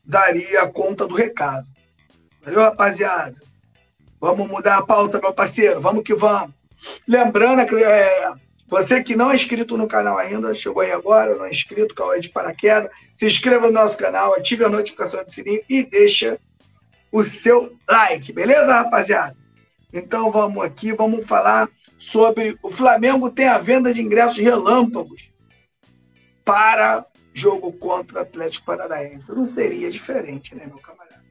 daria 0.04 0.66
conta 0.66 1.06
do 1.06 1.14
recado. 1.14 1.68
Valeu, 2.42 2.62
rapaziada? 2.62 3.49
Vamos 4.20 4.48
mudar 4.48 4.78
a 4.78 4.86
pauta, 4.86 5.20
meu 5.20 5.32
parceiro. 5.32 5.80
Vamos 5.80 6.02
que 6.02 6.14
vamos. 6.14 6.54
Lembrando 7.08 7.66
que 7.66 7.76
é, 7.82 8.32
você 8.68 9.02
que 9.02 9.16
não 9.16 9.30
é 9.30 9.34
inscrito 9.34 9.76
no 9.76 9.88
canal 9.88 10.18
ainda, 10.18 10.54
chegou 10.54 10.82
aí 10.82 10.92
agora, 10.92 11.34
não 11.34 11.44
é 11.44 11.50
inscrito, 11.50 11.94
é 12.12 12.18
de 12.20 12.28
paraquedas, 12.28 12.90
se 13.12 13.26
inscreva 13.26 13.66
no 13.66 13.72
nosso 13.72 13.98
canal, 13.98 14.34
ative 14.34 14.64
a 14.64 14.68
notificação 14.68 15.24
do 15.24 15.30
sininho 15.30 15.62
e 15.68 15.82
deixa 15.82 16.38
o 17.10 17.22
seu 17.24 17.76
like, 17.88 18.32
beleza, 18.32 18.72
rapaziada? 18.72 19.36
Então 19.92 20.30
vamos 20.30 20.64
aqui, 20.64 20.92
vamos 20.92 21.26
falar 21.26 21.68
sobre 21.98 22.56
o 22.62 22.70
Flamengo 22.70 23.30
tem 23.30 23.48
a 23.48 23.58
venda 23.58 23.92
de 23.92 24.00
ingressos 24.00 24.38
relâmpagos 24.38 25.30
para 26.44 27.04
jogo 27.34 27.72
contra 27.72 28.18
o 28.18 28.22
Atlético 28.22 28.66
Paranaense. 28.66 29.32
Não 29.32 29.44
seria 29.44 29.90
diferente, 29.90 30.54
né, 30.54 30.66
meu 30.66 30.78
camarada? 30.78 31.22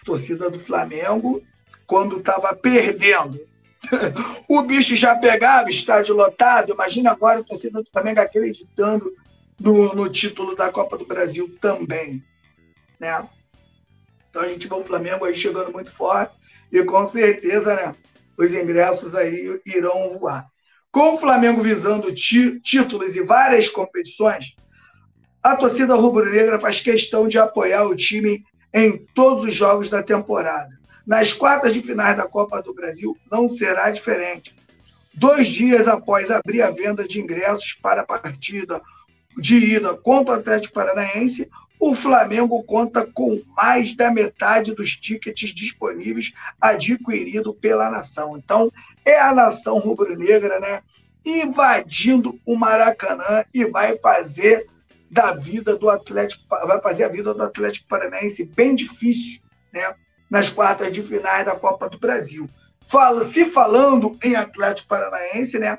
A 0.00 0.04
torcida 0.04 0.50
do 0.50 0.58
Flamengo, 0.58 1.42
quando 1.86 2.18
estava 2.18 2.54
perdendo, 2.54 3.40
o 4.48 4.62
bicho 4.62 4.96
já 4.96 5.14
pegava 5.16 5.70
estádio 5.70 6.14
lotado. 6.14 6.72
Imagina 6.72 7.12
agora 7.12 7.40
a 7.40 7.44
torcida 7.44 7.82
do 7.82 7.90
Flamengo 7.90 8.20
acreditando 8.20 9.12
no, 9.58 9.94
no 9.94 10.08
título 10.08 10.54
da 10.54 10.70
Copa 10.70 10.98
do 10.98 11.06
Brasil 11.06 11.56
também, 11.60 12.24
né? 12.98 13.28
Então 14.28 14.42
a 14.42 14.48
gente 14.48 14.68
vê 14.68 14.74
o 14.74 14.82
Flamengo 14.82 15.24
aí 15.24 15.34
chegando 15.34 15.72
muito 15.72 15.90
forte 15.90 16.34
e 16.70 16.82
com 16.82 17.04
certeza, 17.04 17.74
né? 17.74 17.94
os 18.36 18.52
ingressos 18.52 19.14
aí 19.14 19.60
irão 19.66 20.18
voar. 20.18 20.46
Com 20.92 21.14
o 21.14 21.18
Flamengo 21.18 21.62
visando 21.62 22.14
tí 22.14 22.60
títulos 22.60 23.16
e 23.16 23.22
várias 23.22 23.68
competições, 23.68 24.54
a 25.42 25.56
torcida 25.56 25.94
rubro-negra 25.94 26.60
faz 26.60 26.80
questão 26.80 27.28
de 27.28 27.38
apoiar 27.38 27.84
o 27.84 27.96
time 27.96 28.44
em 28.74 29.06
todos 29.14 29.44
os 29.44 29.54
jogos 29.54 29.88
da 29.88 30.02
temporada. 30.02 30.75
Nas 31.06 31.32
quartas 31.32 31.72
de 31.72 31.80
finais 31.80 32.16
da 32.16 32.26
Copa 32.26 32.60
do 32.60 32.74
Brasil 32.74 33.16
não 33.30 33.48
será 33.48 33.90
diferente. 33.90 34.56
Dois 35.14 35.46
dias 35.46 35.86
após 35.86 36.30
abrir 36.30 36.62
a 36.62 36.70
venda 36.70 37.06
de 37.06 37.20
ingressos 37.20 37.74
para 37.74 38.02
a 38.02 38.06
partida 38.06 38.82
de 39.38 39.56
ida 39.56 39.94
contra 39.94 40.34
o 40.34 40.38
Atlético 40.38 40.74
Paranaense, 40.74 41.48
o 41.78 41.94
Flamengo 41.94 42.62
conta 42.64 43.06
com 43.06 43.40
mais 43.56 43.94
da 43.94 44.10
metade 44.10 44.74
dos 44.74 44.96
tickets 44.96 45.50
disponíveis 45.50 46.32
adquirido 46.60 47.54
pela 47.54 47.90
nação. 47.90 48.36
Então, 48.36 48.72
é 49.04 49.20
a 49.20 49.32
nação 49.32 49.78
rubro-negra, 49.78 50.58
né? 50.58 50.82
Invadindo 51.24 52.38
o 52.44 52.56
Maracanã 52.56 53.44
e 53.54 53.64
vai 53.66 53.96
fazer 53.98 54.66
da 55.10 55.32
vida 55.32 55.76
do 55.76 55.88
Atlético, 55.88 56.42
vai 56.48 56.80
fazer 56.80 57.04
a 57.04 57.08
vida 57.08 57.32
do 57.32 57.42
Atlético 57.42 57.88
Paranaense 57.88 58.44
bem 58.44 58.74
difícil, 58.74 59.40
né? 59.72 59.94
Nas 60.30 60.50
quartas 60.50 60.92
de 60.92 61.02
finais 61.02 61.46
da 61.46 61.54
Copa 61.54 61.88
do 61.88 61.98
Brasil. 61.98 62.48
Fala, 62.86 63.24
se 63.24 63.46
falando 63.46 64.16
em 64.22 64.34
Atlético 64.34 64.88
Paranaense, 64.88 65.58
né? 65.58 65.78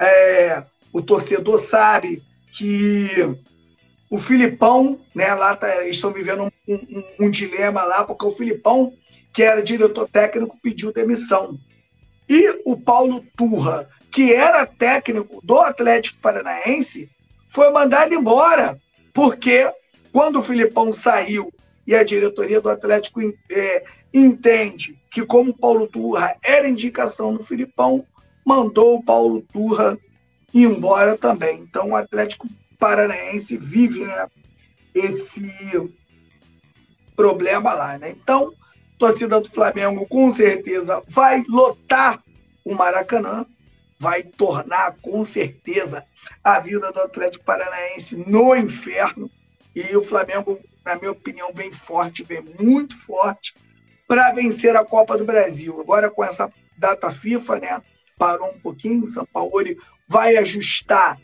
É, 0.00 0.64
o 0.92 1.02
torcedor 1.02 1.58
sabe 1.58 2.22
que 2.52 3.36
O 4.10 4.18
Filipão, 4.18 4.98
né, 5.14 5.34
lá 5.34 5.54
tá, 5.54 5.86
estão 5.86 6.10
vivendo 6.10 6.44
um, 6.44 6.50
um, 6.66 7.26
um, 7.26 7.30
dilema 7.30 7.82
lá, 7.84 8.04
porque 8.04 8.24
o 8.24 8.30
Filipão, 8.30 8.94
que 9.34 9.42
era 9.42 9.62
diretor 9.62 10.08
técnico, 10.08 10.58
pediu 10.62 10.92
demissão. 10.92 11.58
E 12.26 12.62
o 12.64 12.74
Paulo 12.74 13.22
Turra, 13.36 13.88
que 14.10 14.32
era 14.32 14.64
técnico 14.64 15.40
do 15.44 15.60
Atlético 15.60 16.20
Paranaense, 16.20 17.10
foi 17.50 17.70
mandado 17.70 18.14
embora, 18.14 18.80
porque 19.12 19.70
quando 20.10 20.38
o 20.38 20.42
Filipão 20.42 20.92
saiu 20.92 21.52
e 21.88 21.94
a 21.94 22.04
diretoria 22.04 22.60
do 22.60 22.68
Atlético 22.68 23.18
é, 23.50 23.84
entende 24.12 25.00
que, 25.10 25.24
como 25.24 25.56
Paulo 25.56 25.86
Turra 25.86 26.36
era 26.44 26.68
indicação 26.68 27.34
do 27.34 27.42
Filipão, 27.42 28.06
mandou 28.46 28.96
o 28.96 29.02
Paulo 29.02 29.40
Turra 29.50 29.98
embora 30.52 31.16
também. 31.16 31.60
Então, 31.60 31.88
o 31.88 31.96
Atlético 31.96 32.46
Paranaense 32.78 33.56
vive 33.56 34.04
né, 34.04 34.28
esse 34.94 35.50
problema 37.16 37.72
lá. 37.72 37.96
Né? 37.96 38.10
Então, 38.10 38.52
torcida 38.98 39.40
do 39.40 39.48
Flamengo 39.48 40.06
com 40.08 40.30
certeza 40.30 41.02
vai 41.08 41.42
lotar 41.48 42.22
o 42.66 42.74
Maracanã, 42.74 43.46
vai 43.98 44.22
tornar 44.22 44.94
com 45.00 45.24
certeza 45.24 46.04
a 46.44 46.60
vida 46.60 46.92
do 46.92 47.00
Atlético 47.00 47.46
Paranaense 47.46 48.14
no 48.30 48.54
inferno. 48.54 49.30
E 49.74 49.96
o 49.96 50.04
Flamengo, 50.04 50.60
na 50.84 50.96
minha 50.96 51.12
opinião, 51.12 51.52
vem 51.54 51.72
forte, 51.72 52.24
vem 52.24 52.42
muito 52.60 52.96
forte 52.96 53.54
para 54.06 54.32
vencer 54.32 54.74
a 54.74 54.84
Copa 54.84 55.18
do 55.18 55.24
Brasil. 55.24 55.80
Agora, 55.80 56.10
com 56.10 56.24
essa 56.24 56.50
data 56.76 57.12
FIFA, 57.12 57.60
né? 57.60 57.82
Parou 58.16 58.50
um 58.50 58.58
pouquinho, 58.58 59.06
São 59.06 59.26
Paulo 59.26 59.52
vai 60.08 60.36
ajustar 60.36 61.20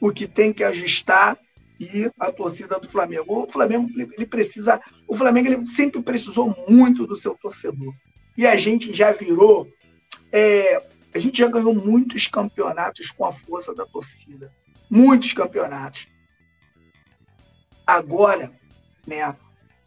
o 0.00 0.12
que 0.12 0.26
tem 0.26 0.52
que 0.52 0.62
ajustar 0.62 1.38
e 1.80 2.10
a 2.20 2.30
torcida 2.30 2.78
do 2.78 2.88
Flamengo. 2.88 3.44
O 3.44 3.50
Flamengo 3.50 3.88
ele 3.96 4.26
precisa, 4.26 4.80
o 5.08 5.16
Flamengo 5.16 5.48
ele 5.48 5.64
sempre 5.64 6.02
precisou 6.02 6.54
muito 6.68 7.06
do 7.06 7.16
seu 7.16 7.34
torcedor. 7.34 7.94
E 8.36 8.46
a 8.46 8.56
gente 8.56 8.92
já 8.92 9.12
virou, 9.12 9.66
é, 10.30 10.86
a 11.14 11.18
gente 11.18 11.38
já 11.38 11.48
ganhou 11.48 11.74
muitos 11.74 12.26
campeonatos 12.26 13.10
com 13.10 13.24
a 13.24 13.32
força 13.32 13.74
da 13.74 13.86
torcida, 13.86 14.52
muitos 14.90 15.32
campeonatos. 15.32 16.08
Agora, 17.86 18.52
né, 19.10 19.36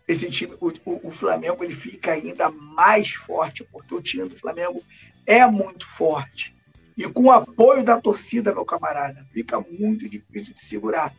esse 0.07 0.29
time, 0.29 0.53
o, 0.59 0.71
o, 0.85 1.11
Flamengo 1.11 1.63
ele 1.63 1.73
fica 1.73 2.11
ainda 2.11 2.49
mais 2.49 3.11
forte 3.11 3.63
porque 3.71 3.95
o 3.95 4.01
time 4.01 4.27
do 4.27 4.37
Flamengo 4.37 4.83
é 5.25 5.45
muito 5.45 5.87
forte. 5.87 6.53
E 6.97 7.05
com 7.05 7.23
o 7.23 7.31
apoio 7.31 7.83
da 7.83 7.99
torcida, 7.99 8.53
meu 8.53 8.65
camarada, 8.65 9.25
fica 9.33 9.59
muito 9.61 10.07
difícil 10.09 10.53
de 10.53 10.61
segurar. 10.61 11.15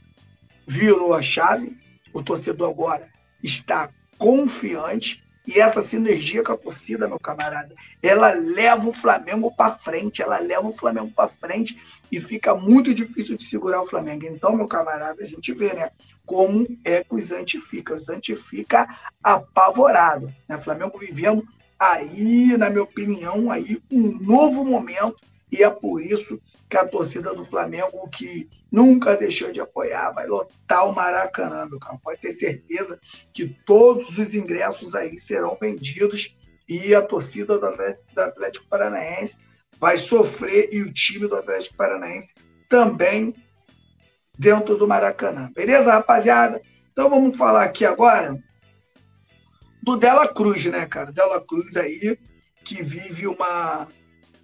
Virou 0.67 1.15
a 1.15 1.23
chave, 1.23 1.77
o 2.13 2.23
torcedor 2.23 2.71
agora 2.71 3.09
está 3.43 3.91
confiante 4.19 5.25
e 5.47 5.61
essa 5.61 5.83
sinergia 5.83 6.43
com 6.43 6.53
a 6.53 6.57
torcida, 6.57 7.07
meu 7.07 7.19
camarada, 7.19 7.75
ela 8.03 8.33
leva 8.33 8.89
o 8.89 8.93
Flamengo 8.93 9.55
para 9.55 9.77
frente, 9.77 10.23
ela 10.23 10.39
leva 10.39 10.67
o 10.67 10.73
Flamengo 10.73 11.11
para 11.11 11.29
frente 11.29 11.79
e 12.11 12.19
fica 12.19 12.55
muito 12.55 12.95
difícil 12.95 13.37
de 13.37 13.45
segurar 13.45 13.83
o 13.83 13.87
Flamengo. 13.87 14.25
Então, 14.27 14.57
meu 14.57 14.67
camarada, 14.67 15.23
a 15.23 15.27
gente 15.27 15.53
vê, 15.53 15.75
né, 15.75 15.91
como 16.27 16.67
é 16.85 17.03
que 17.05 17.15
o 17.15 17.21
Zante 17.21 17.61
fica. 17.61 17.95
O 17.95 17.99
Zante 17.99 18.35
fica 18.35 18.87
apavorado, 19.23 20.33
né? 20.49 20.57
O 20.57 20.63
Flamengo 20.63 20.99
vivendo 20.99 21.47
aí, 21.79 22.57
na 22.57 22.71
minha 22.71 22.83
opinião, 22.83 23.51
aí 23.51 23.83
um 23.91 24.19
novo 24.21 24.65
momento 24.65 25.17
e 25.51 25.63
é 25.63 25.71
por 25.71 26.01
isso 26.01 26.41
que 26.69 26.77
a 26.77 26.87
torcida 26.87 27.33
do 27.33 27.45
Flamengo, 27.45 28.09
que 28.09 28.49
nunca 28.73 29.17
deixou 29.17 29.53
de 29.53 29.61
apoiar, 29.61 30.11
vai 30.11 30.27
lotar 30.27 30.89
o 30.89 30.93
Maracanã, 30.93 31.67
meu 31.67 31.79
cara. 31.79 31.99
Pode 32.03 32.21
ter 32.21 32.33
certeza 32.33 32.99
que 33.33 33.47
todos 33.65 34.19
os 34.19 34.35
ingressos 34.35 34.95
aí 34.95 35.17
serão 35.19 35.57
vendidos 35.61 36.37
e 36.69 36.95
a 36.95 37.03
torcida 37.03 37.59
do 37.59 37.67
Atlético 38.21 38.67
Paranaense 38.67 39.37
vai 39.79 39.99
sofrer 39.99 40.71
e 40.73 40.83
o 40.83 40.93
time 40.93 41.29
do 41.29 41.37
Atlético 41.37 41.77
Paranaense 41.77 42.35
também 42.69 43.35
dentro 44.39 44.77
do 44.77 44.89
Maracanã. 44.89 45.51
Beleza, 45.55 45.93
rapaziada? 45.93 46.61
Então 46.93 47.11
vamos 47.11 47.37
falar 47.37 47.65
aqui 47.65 47.85
agora 47.85 48.39
do 49.83 49.97
Dela 49.97 50.27
Cruz, 50.27 50.65
né, 50.67 50.87
cara? 50.87 51.13
Dela 51.13 51.45
Cruz 51.45 51.77
aí, 51.77 52.19
que 52.65 52.83
vive 52.83 53.27
uma 53.27 53.89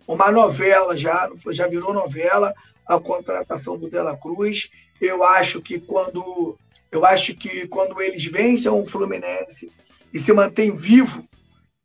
uma 0.06 0.32
novela 0.32 0.96
já, 0.96 1.30
já 1.50 1.68
virou 1.68 1.94
novela 1.94 2.52
a 2.84 2.98
contratação 2.98 3.78
do 3.78 3.88
Dela 3.88 4.16
Cruz. 4.16 4.68
Eu 5.00 5.22
acho 5.22 5.62
que 5.62 5.78
quando 5.78 6.58
eu 6.90 7.04
acho 7.04 7.34
que 7.36 7.68
quando 7.68 8.00
eles 8.02 8.24
vencem 8.24 8.70
o 8.70 8.84
Fluminense 8.84 9.70
e 10.12 10.18
se 10.18 10.32
mantém 10.32 10.74
vivo 10.74 11.24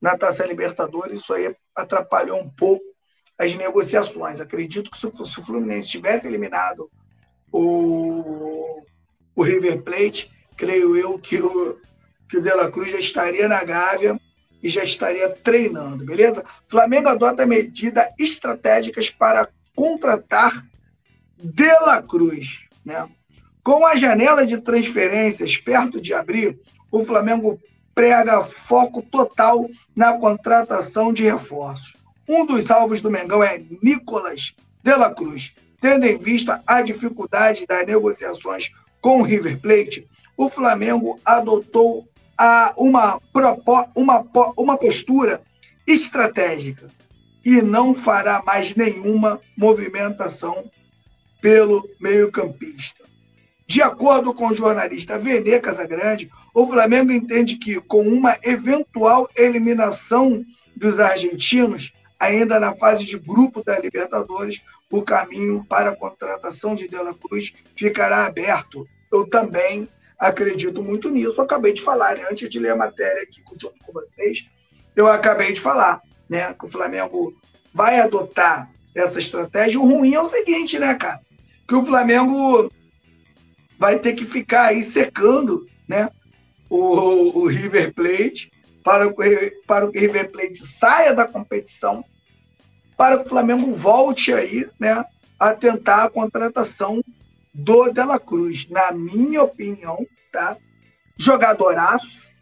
na 0.02 0.18
Taça 0.18 0.46
Libertadores, 0.46 1.20
isso 1.20 1.34
aí 1.34 1.56
atrapalhou 1.76 2.39
um 2.39 2.50
pouco 2.50 2.84
as 3.38 3.54
negociações. 3.54 4.41
Acredito 4.41 4.89
que 4.89 4.98
se 4.98 5.06
o 5.06 5.46
Fluminense 5.46 5.88
tivesse 5.88 6.28
eliminado 6.28 6.89
o, 7.58 8.84
o 9.34 9.44
River 9.44 9.82
Plate, 9.82 10.30
creio 10.58 10.98
eu 10.98 11.18
que 11.18 11.41
o, 11.41 11.78
que 12.28 12.38
o 12.38 12.41
De 12.41 12.54
La 12.54 12.70
Cruz 12.70 12.91
já 12.91 13.00
estaria 13.00 13.48
na 13.48 13.63
Gávea 13.63 14.20
e 14.62 14.68
já 14.68 14.84
estaria 14.84 15.30
treinando, 15.30 16.06
beleza? 16.06 16.44
Flamengo 16.68 17.08
adota 17.08 17.46
medidas 17.46 18.08
estratégicas 18.20 19.10
para 19.10 19.48
contratar 19.74 20.65
De 21.38 21.72
La 21.80 22.02
Cruz, 22.02 22.65
né? 22.84 23.08
Com 23.63 23.86
a 23.88 23.96
janela 23.96 24.46
de 24.46 24.60
transferências 24.60 25.56
perto 25.56 26.02
de 26.02 26.13
abrir, 26.13 26.60
o 26.91 27.06
Flamengo 27.06 27.60
prega 27.94 28.44
foco 28.44 29.02
total 29.02 29.70
na 29.96 30.18
contratação 30.18 31.13
de 31.13 31.24
reforços. 31.24 31.96
Um 32.28 32.46
dos 32.46 32.70
alvos 32.70 33.02
do 33.02 33.10
Mengão 33.10 33.41
é 33.41 33.63
Nicolas 33.82 34.56
De 34.84 34.94
La 34.94 35.13
Cruz. 35.13 35.54
Tendo 35.80 36.06
em 36.06 36.18
vista 36.18 36.64
a 36.66 36.82
dificuldade 36.82 37.66
das 37.68 37.86
negociações 37.86 38.72
com 39.02 39.20
o 39.20 39.24
River 39.24 39.60
Plate, 39.60 40.08
o 40.38 40.50
Flamengo 40.50 41.20
adotou 41.24 42.08
a 42.38 42.74
uma, 42.78 43.22
uma, 43.96 44.26
uma 44.58 44.78
postura 44.78 45.42
estratégica 45.88 46.90
e 47.46 47.62
não 47.62 47.94
fará 47.94 48.42
mais 48.44 48.76
nenhuma 48.76 49.40
movimentação 49.56 50.70
pelo 51.42 51.88
meio-campista. 52.02 53.06
De 53.68 53.82
acordo 53.82 54.34
com 54.34 54.48
o 54.48 54.56
jornalista 54.56 55.18
Vene 55.18 55.60
Casagrande, 55.60 56.30
o 56.54 56.66
Flamengo 56.68 57.12
entende 57.12 57.58
que, 57.58 57.80
com 57.82 58.02
uma 58.02 58.38
eventual 58.44 59.30
eliminação 59.36 60.44
dos 60.76 61.00
argentinos, 61.00 61.94
ainda 62.20 62.60
na 62.60 62.76
fase 62.76 63.06
de 63.06 63.18
grupo 63.18 63.64
da 63.64 63.80
Libertadores, 63.80 64.62
o 64.97 65.03
caminho 65.03 65.65
para 65.67 65.91
a 65.91 65.95
contratação 65.95 66.75
de 66.75 66.88
De 66.88 66.95
La 66.95 67.13
Cruz 67.13 67.53
ficará 67.75 68.25
aberto. 68.25 68.88
Eu 69.12 69.27
também 69.27 69.89
acredito 70.17 70.81
muito 70.81 71.10
nisso. 71.10 71.41
Acabei 71.41 71.73
de 71.73 71.81
falar, 71.81 72.15
né? 72.15 72.25
antes 72.29 72.49
de 72.49 72.60
ler 72.60 72.71
a 72.71 72.75
matéria 72.75 73.23
aqui 73.23 73.41
junto 73.62 73.75
com 73.84 73.93
vocês, 73.93 74.49
eu 74.95 75.08
acabei 75.08 75.53
de 75.53 75.62
falar 75.62 76.01
né? 76.29 76.53
que 76.53 76.65
o 76.65 76.69
Flamengo 76.69 77.34
vai 77.73 77.99
adotar 77.99 78.71
essa 78.95 79.19
estratégia. 79.19 79.79
O 79.79 79.89
ruim 79.89 80.13
é 80.13 80.21
o 80.21 80.27
seguinte, 80.27 80.79
né, 80.79 80.93
cara? 80.93 81.19
Que 81.67 81.75
o 81.75 81.84
Flamengo 81.84 82.71
vai 83.77 83.99
ter 83.99 84.13
que 84.13 84.25
ficar 84.25 84.67
aí 84.67 84.81
secando 84.81 85.67
né? 85.88 86.10
o, 86.69 87.41
o 87.41 87.47
River 87.47 87.93
Plate 87.93 88.51
para, 88.84 89.12
para 89.67 89.91
que 89.91 89.97
o 89.97 90.01
River 90.01 90.31
Plate 90.31 90.65
saia 90.65 91.13
da 91.13 91.27
competição, 91.27 92.03
para 92.97 93.17
que 93.17 93.25
o 93.25 93.29
Flamengo 93.29 93.73
volte 93.73 94.34
aí 94.34 94.69
né, 94.79 95.03
a 95.39 95.53
tentar 95.53 96.05
a 96.05 96.10
contratação 96.10 97.03
do 97.53 97.91
Dela 97.91 98.19
Cruz, 98.19 98.67
na 98.69 98.91
minha 98.91 99.43
opinião, 99.43 100.05
tá? 100.31 100.58
Jogadoraço, 101.17 102.36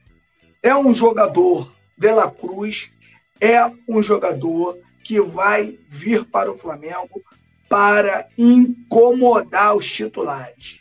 é 0.61 0.75
um 0.75 0.93
jogador 0.93 1.71
Dela 1.97 2.31
Cruz, 2.31 2.91
é 3.39 3.59
um 3.87 4.01
jogador 4.01 4.79
que 5.03 5.19
vai 5.19 5.77
vir 5.89 6.25
para 6.25 6.51
o 6.51 6.55
Flamengo 6.55 7.21
para 7.69 8.27
incomodar 8.37 9.75
os 9.75 9.85
titulares. 9.85 10.79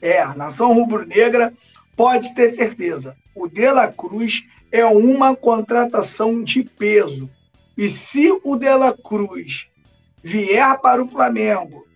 É, 0.00 0.20
a 0.20 0.34
nação 0.34 0.74
rubro-negra 0.74 1.52
pode 1.96 2.34
ter 2.34 2.48
certeza. 2.48 3.16
O 3.34 3.48
Dela 3.48 3.90
Cruz 3.92 4.42
é 4.70 4.84
uma 4.84 5.34
contratação 5.34 6.42
de 6.42 6.64
peso. 6.64 7.30
E 7.76 7.88
se 7.88 8.30
o 8.44 8.56
Dela 8.56 8.96
Cruz 8.96 9.68
vier 10.22 10.78
para 10.80 11.02
o 11.02 11.08
Flamengo 11.08 11.86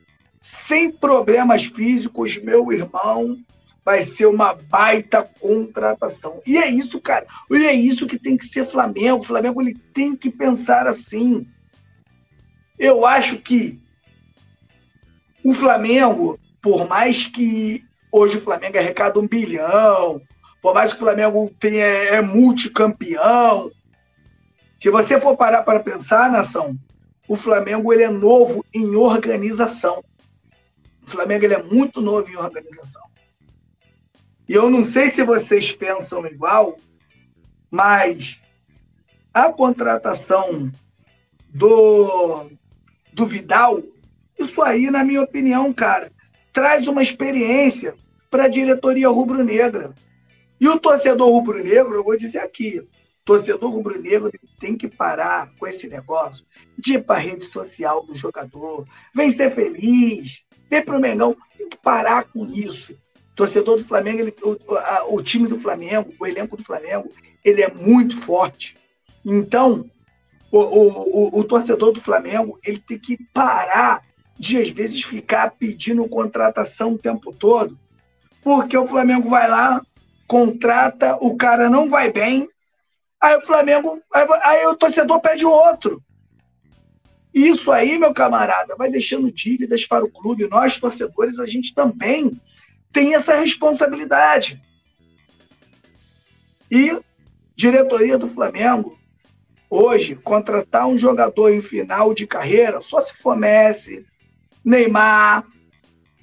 sem 0.40 0.90
problemas 0.90 1.64
físicos, 1.64 2.40
meu 2.42 2.72
irmão, 2.72 3.36
vai 3.84 4.02
ser 4.02 4.26
uma 4.26 4.52
baita 4.52 5.22
contratação. 5.40 6.42
E 6.46 6.58
é 6.58 6.68
isso, 6.68 7.00
cara. 7.00 7.26
E 7.50 7.64
é 7.66 7.72
isso 7.72 8.06
que 8.06 8.18
tem 8.18 8.36
que 8.36 8.44
ser 8.44 8.66
Flamengo. 8.66 9.18
O 9.18 9.22
Flamengo 9.22 9.62
ele 9.62 9.74
tem 9.92 10.16
que 10.16 10.30
pensar 10.30 10.86
assim. 10.86 11.46
Eu 12.78 13.06
acho 13.06 13.38
que 13.38 13.80
o 15.44 15.54
Flamengo, 15.54 16.38
por 16.60 16.88
mais 16.88 17.26
que 17.26 17.84
hoje 18.10 18.38
o 18.38 18.40
Flamengo 18.40 18.76
arrecada 18.76 19.20
um 19.20 19.28
bilhão, 19.28 20.20
por 20.60 20.74
mais 20.74 20.92
que 20.92 20.96
o 20.96 21.04
Flamengo 21.04 21.48
tenha, 21.60 21.84
é, 21.84 22.06
é 22.16 22.20
multicampeão. 22.20 23.70
Se 24.86 24.90
você 24.90 25.20
for 25.20 25.36
parar 25.36 25.64
para 25.64 25.80
pensar, 25.80 26.30
nação, 26.30 26.78
o 27.26 27.34
Flamengo 27.34 27.92
ele 27.92 28.04
é 28.04 28.08
novo 28.08 28.64
em 28.72 28.94
organização. 28.94 30.00
O 31.04 31.10
Flamengo 31.10 31.44
ele 31.44 31.54
é 31.54 31.62
muito 31.64 32.00
novo 32.00 32.30
em 32.30 32.36
organização. 32.36 33.02
E 34.48 34.52
eu 34.52 34.70
não 34.70 34.84
sei 34.84 35.10
se 35.10 35.24
vocês 35.24 35.72
pensam 35.72 36.24
igual, 36.24 36.78
mas 37.68 38.38
a 39.34 39.52
contratação 39.52 40.70
do, 41.48 42.48
do 43.12 43.26
Vidal, 43.26 43.82
isso 44.38 44.62
aí, 44.62 44.88
na 44.88 45.02
minha 45.02 45.22
opinião, 45.22 45.72
cara, 45.72 46.12
traz 46.52 46.86
uma 46.86 47.02
experiência 47.02 47.96
para 48.30 48.44
a 48.44 48.48
diretoria 48.48 49.08
rubro-negra. 49.08 49.92
E 50.60 50.68
o 50.68 50.78
torcedor 50.78 51.28
rubro-negro, 51.28 51.92
eu 51.92 52.04
vou 52.04 52.16
dizer 52.16 52.38
aqui, 52.38 52.86
torcedor 53.26 53.72
rubro-negro 53.72 54.30
tem 54.60 54.76
que 54.76 54.86
parar 54.86 55.52
com 55.58 55.66
esse 55.66 55.88
negócio 55.88 56.46
de 56.78 56.94
ir 56.94 57.04
para 57.04 57.16
a 57.16 57.18
rede 57.18 57.44
social 57.46 58.06
do 58.06 58.14
jogador, 58.14 58.86
vem 59.12 59.32
ser 59.32 59.52
feliz, 59.52 60.44
vem 60.70 60.82
para 60.82 60.96
o 60.96 61.00
Mengão, 61.00 61.36
tem 61.58 61.68
que 61.68 61.76
parar 61.76 62.22
com 62.24 62.46
isso. 62.46 62.96
Torcedor 63.34 63.78
do 63.78 63.84
Flamengo, 63.84 64.20
ele, 64.20 64.34
o, 64.42 64.74
a, 64.76 65.06
o 65.08 65.20
time 65.20 65.48
do 65.48 65.58
Flamengo, 65.58 66.14
o 66.20 66.26
elenco 66.26 66.56
do 66.56 66.62
Flamengo, 66.62 67.12
ele 67.44 67.62
é 67.62 67.74
muito 67.74 68.16
forte. 68.20 68.78
Então, 69.24 69.90
o, 70.52 70.58
o, 70.60 71.40
o, 71.40 71.44
torcedor 71.44 71.92
do 71.92 72.00
Flamengo 72.00 72.60
ele 72.64 72.78
tem 72.78 72.98
que 72.98 73.18
parar 73.34 74.02
de, 74.38 74.56
às 74.56 74.70
vezes, 74.70 75.02
ficar 75.02 75.50
pedindo 75.50 76.08
contratação 76.08 76.92
o 76.92 76.98
tempo 76.98 77.32
todo, 77.32 77.76
porque 78.40 78.78
o 78.78 78.86
Flamengo 78.86 79.28
vai 79.28 79.50
lá, 79.50 79.82
contrata, 80.28 81.18
o 81.20 81.36
cara 81.36 81.68
não 81.68 81.90
vai 81.90 82.12
bem, 82.12 82.48
aí 83.26 83.36
o 83.36 83.44
Flamengo, 83.44 84.00
aí, 84.12 84.26
aí 84.42 84.66
o 84.66 84.76
torcedor 84.76 85.20
pede 85.20 85.44
outro. 85.44 86.02
Isso 87.34 87.70
aí, 87.70 87.98
meu 87.98 88.14
camarada, 88.14 88.76
vai 88.76 88.90
deixando 88.90 89.30
dívidas 89.30 89.84
para 89.84 90.04
o 90.04 90.10
clube. 90.10 90.48
Nós, 90.48 90.78
torcedores, 90.78 91.38
a 91.38 91.46
gente 91.46 91.74
também 91.74 92.40
tem 92.92 93.14
essa 93.14 93.34
responsabilidade. 93.34 94.62
E 96.70 96.98
diretoria 97.54 98.16
do 98.16 98.28
Flamengo, 98.28 98.98
hoje, 99.68 100.14
contratar 100.14 100.86
um 100.86 100.96
jogador 100.96 101.50
em 101.50 101.60
final 101.60 102.14
de 102.14 102.26
carreira, 102.26 102.80
só 102.80 103.00
se 103.00 103.12
for 103.14 103.36
Messi, 103.36 104.06
Neymar, 104.64 105.44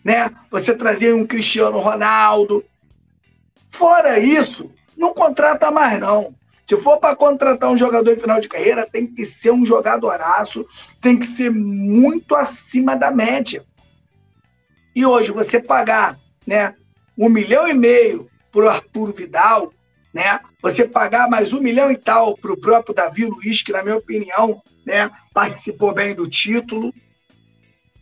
né? 0.03 0.31
Você 0.49 0.75
trazer 0.75 1.13
um 1.13 1.27
Cristiano 1.27 1.79
Ronaldo. 1.79 2.65
Fora 3.69 4.19
isso, 4.19 4.71
não 4.97 5.13
contrata 5.13 5.69
mais, 5.69 5.99
não. 5.99 6.35
Se 6.73 6.81
for 6.81 6.97
para 6.97 7.15
contratar 7.15 7.69
um 7.69 7.77
jogador 7.77 8.11
em 8.11 8.19
final 8.19 8.41
de 8.41 8.49
carreira, 8.49 8.89
tem 8.91 9.05
que 9.05 9.27
ser 9.27 9.51
um 9.51 9.63
jogadoraço, 9.63 10.65
tem 10.99 11.19
que 11.19 11.25
ser 11.27 11.51
muito 11.51 12.33
acima 12.33 12.95
da 12.95 13.11
média. 13.11 13.63
E 14.95 15.05
hoje, 15.05 15.31
você 15.31 15.59
pagar 15.59 16.17
né, 16.47 16.73
um 17.15 17.29
milhão 17.29 17.67
e 17.67 17.75
meio 17.75 18.27
para 18.51 18.65
o 18.65 18.69
Arturo 18.69 19.13
Vidal, 19.13 19.71
né? 20.11 20.39
Você 20.63 20.87
pagar 20.87 21.29
mais 21.29 21.53
um 21.53 21.61
milhão 21.61 21.91
e 21.91 21.97
tal 21.97 22.35
para 22.35 22.51
o 22.51 22.59
próprio 22.59 22.95
Davi 22.95 23.25
Luiz, 23.25 23.61
que, 23.61 23.71
na 23.71 23.83
minha 23.83 23.97
opinião, 23.97 24.59
né, 24.83 25.11
participou 25.31 25.93
bem 25.93 26.15
do 26.15 26.27
título. 26.27 26.91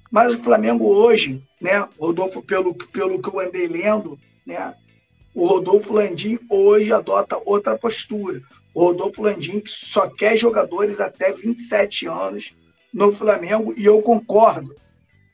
Mas 0.10 0.34
o 0.34 0.42
Flamengo 0.42 0.86
hoje, 0.86 1.44
né, 1.60 1.86
Rodolfo, 2.00 2.42
pelo, 2.42 2.74
pelo 2.74 3.22
que 3.22 3.28
eu 3.28 3.40
andei 3.42 3.68
lendo, 3.68 4.18
né, 4.46 4.74
o 5.34 5.46
Rodolfo 5.46 5.94
Landim 5.94 6.40
hoje 6.50 6.94
adota 6.94 7.42
outra 7.46 7.78
postura. 7.78 8.42
O 8.74 8.86
Rodolfo 8.86 9.22
Landim 9.22 9.60
que 9.60 9.70
só 9.70 10.08
quer 10.10 10.38
jogadores 10.38 11.00
até 11.00 11.34
27 11.34 12.08
anos 12.08 12.56
no 12.94 13.16
Flamengo, 13.16 13.74
e 13.78 13.86
eu 13.86 14.02
concordo. 14.02 14.76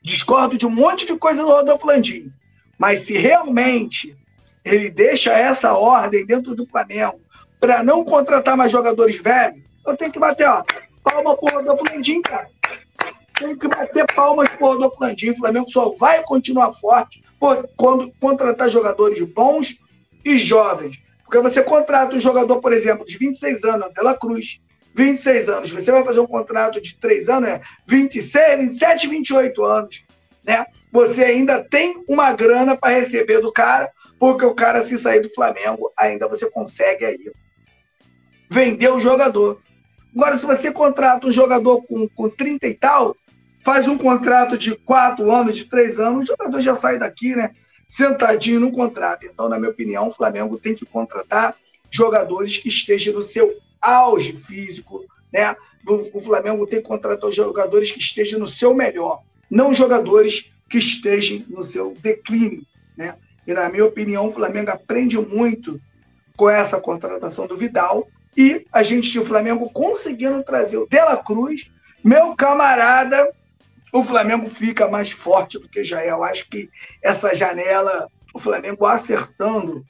Discordo 0.02 0.56
de 0.56 0.66
um 0.66 0.70
monte 0.70 1.06
de 1.06 1.16
coisa 1.16 1.42
do 1.42 1.48
Rodolfo 1.48 1.86
Landim. 1.86 2.32
Mas 2.78 3.00
se 3.00 3.16
realmente 3.16 4.16
ele 4.64 4.90
deixa 4.90 5.32
essa 5.32 5.72
ordem 5.74 6.24
dentro 6.24 6.54
do 6.54 6.66
Flamengo 6.66 7.20
para 7.60 7.82
não 7.82 8.04
contratar 8.04 8.56
mais 8.56 8.70
jogadores 8.70 9.16
velhos, 9.16 9.62
eu 9.86 9.96
tenho 9.96 10.12
que 10.12 10.18
bater, 10.18 10.48
ó, 10.48 10.62
palma 11.02 11.36
pro 11.36 11.56
Rodolfo 11.56 11.84
Landim, 11.84 12.22
cara. 12.22 12.48
Tenho 13.38 13.56
que 13.56 13.68
bater 13.68 14.06
palmas 14.14 14.48
pro 14.50 14.66
Rodolfo 14.66 14.96
Landim. 15.00 15.30
O 15.30 15.36
Flamengo 15.36 15.70
só 15.70 15.90
vai 15.90 16.22
continuar 16.24 16.72
forte 16.72 17.22
quando 17.76 18.12
contratar 18.20 18.68
jogadores 18.68 19.22
bons 19.32 19.76
e 20.24 20.38
jovens. 20.38 21.00
Porque 21.28 21.40
você 21.40 21.62
contrata 21.62 22.16
um 22.16 22.20
jogador, 22.20 22.58
por 22.62 22.72
exemplo, 22.72 23.04
de 23.04 23.18
26 23.18 23.62
anos, 23.64 23.92
Dela 23.92 24.16
Cruz, 24.16 24.62
26 24.94 25.48
anos, 25.50 25.70
você 25.70 25.92
vai 25.92 26.02
fazer 26.02 26.20
um 26.20 26.26
contrato 26.26 26.80
de 26.80 26.98
3 26.98 27.28
anos, 27.28 27.50
é 27.50 27.60
26, 27.86 28.58
27, 28.58 29.06
28 29.06 29.62
anos, 29.62 30.04
né? 30.42 30.64
Você 30.90 31.22
ainda 31.22 31.62
tem 31.62 32.02
uma 32.08 32.32
grana 32.32 32.74
para 32.74 32.94
receber 32.94 33.42
do 33.42 33.52
cara, 33.52 33.90
porque 34.18 34.42
o 34.42 34.54
cara, 34.54 34.80
se 34.80 34.96
sair 34.96 35.20
do 35.20 35.28
Flamengo, 35.28 35.92
ainda 35.98 36.26
você 36.26 36.50
consegue 36.50 37.04
aí 37.04 37.30
vender 38.50 38.88
o 38.88 38.98
jogador. 38.98 39.60
Agora, 40.16 40.38
se 40.38 40.46
você 40.46 40.72
contrata 40.72 41.26
um 41.26 41.32
jogador 41.32 41.82
com, 41.82 42.08
com 42.08 42.30
30 42.30 42.66
e 42.66 42.74
tal, 42.74 43.14
faz 43.62 43.86
um 43.86 43.98
contrato 43.98 44.56
de 44.56 44.74
4 44.74 45.30
anos, 45.30 45.54
de 45.54 45.66
3 45.66 46.00
anos, 46.00 46.22
o 46.22 46.26
jogador 46.26 46.60
já 46.62 46.74
sai 46.74 46.98
daqui, 46.98 47.36
né? 47.36 47.50
Sentadinho 47.88 48.60
no 48.60 48.70
contrato. 48.70 49.24
Então, 49.24 49.48
na 49.48 49.58
minha 49.58 49.70
opinião, 49.70 50.08
o 50.08 50.12
Flamengo 50.12 50.58
tem 50.58 50.74
que 50.74 50.84
contratar 50.84 51.56
jogadores 51.90 52.58
que 52.58 52.68
estejam 52.68 53.14
no 53.14 53.22
seu 53.22 53.58
auge 53.80 54.34
físico, 54.34 55.04
né? 55.32 55.56
O 55.86 56.20
Flamengo 56.20 56.66
tem 56.66 56.82
que 56.82 56.86
contratar 56.86 57.32
jogadores 57.32 57.90
que 57.90 57.98
estejam 57.98 58.38
no 58.38 58.46
seu 58.46 58.74
melhor, 58.74 59.22
não 59.50 59.72
jogadores 59.72 60.52
que 60.68 60.76
estejam 60.76 61.44
no 61.48 61.62
seu 61.62 61.96
declínio, 62.02 62.62
né? 62.94 63.16
E 63.46 63.54
na 63.54 63.70
minha 63.70 63.86
opinião, 63.86 64.28
o 64.28 64.30
Flamengo 64.32 64.70
aprende 64.70 65.18
muito 65.18 65.80
com 66.36 66.50
essa 66.50 66.78
contratação 66.78 67.46
do 67.46 67.56
Vidal 67.56 68.06
e 68.36 68.66
a 68.70 68.82
gente, 68.82 69.18
o 69.18 69.24
Flamengo 69.24 69.70
conseguindo 69.70 70.42
trazer 70.44 70.76
o 70.76 70.86
Dela 70.86 71.16
Cruz, 71.16 71.70
meu 72.04 72.36
camarada, 72.36 73.28
o 73.92 74.02
Flamengo 74.02 74.46
fica 74.46 74.88
mais 74.88 75.10
forte 75.10 75.58
do 75.58 75.68
que 75.68 75.84
já 75.84 76.02
é. 76.02 76.10
Eu 76.10 76.22
acho 76.24 76.48
que 76.48 76.70
essa 77.02 77.34
janela, 77.34 78.08
o 78.34 78.38
Flamengo 78.38 78.86
acertando 78.86 79.84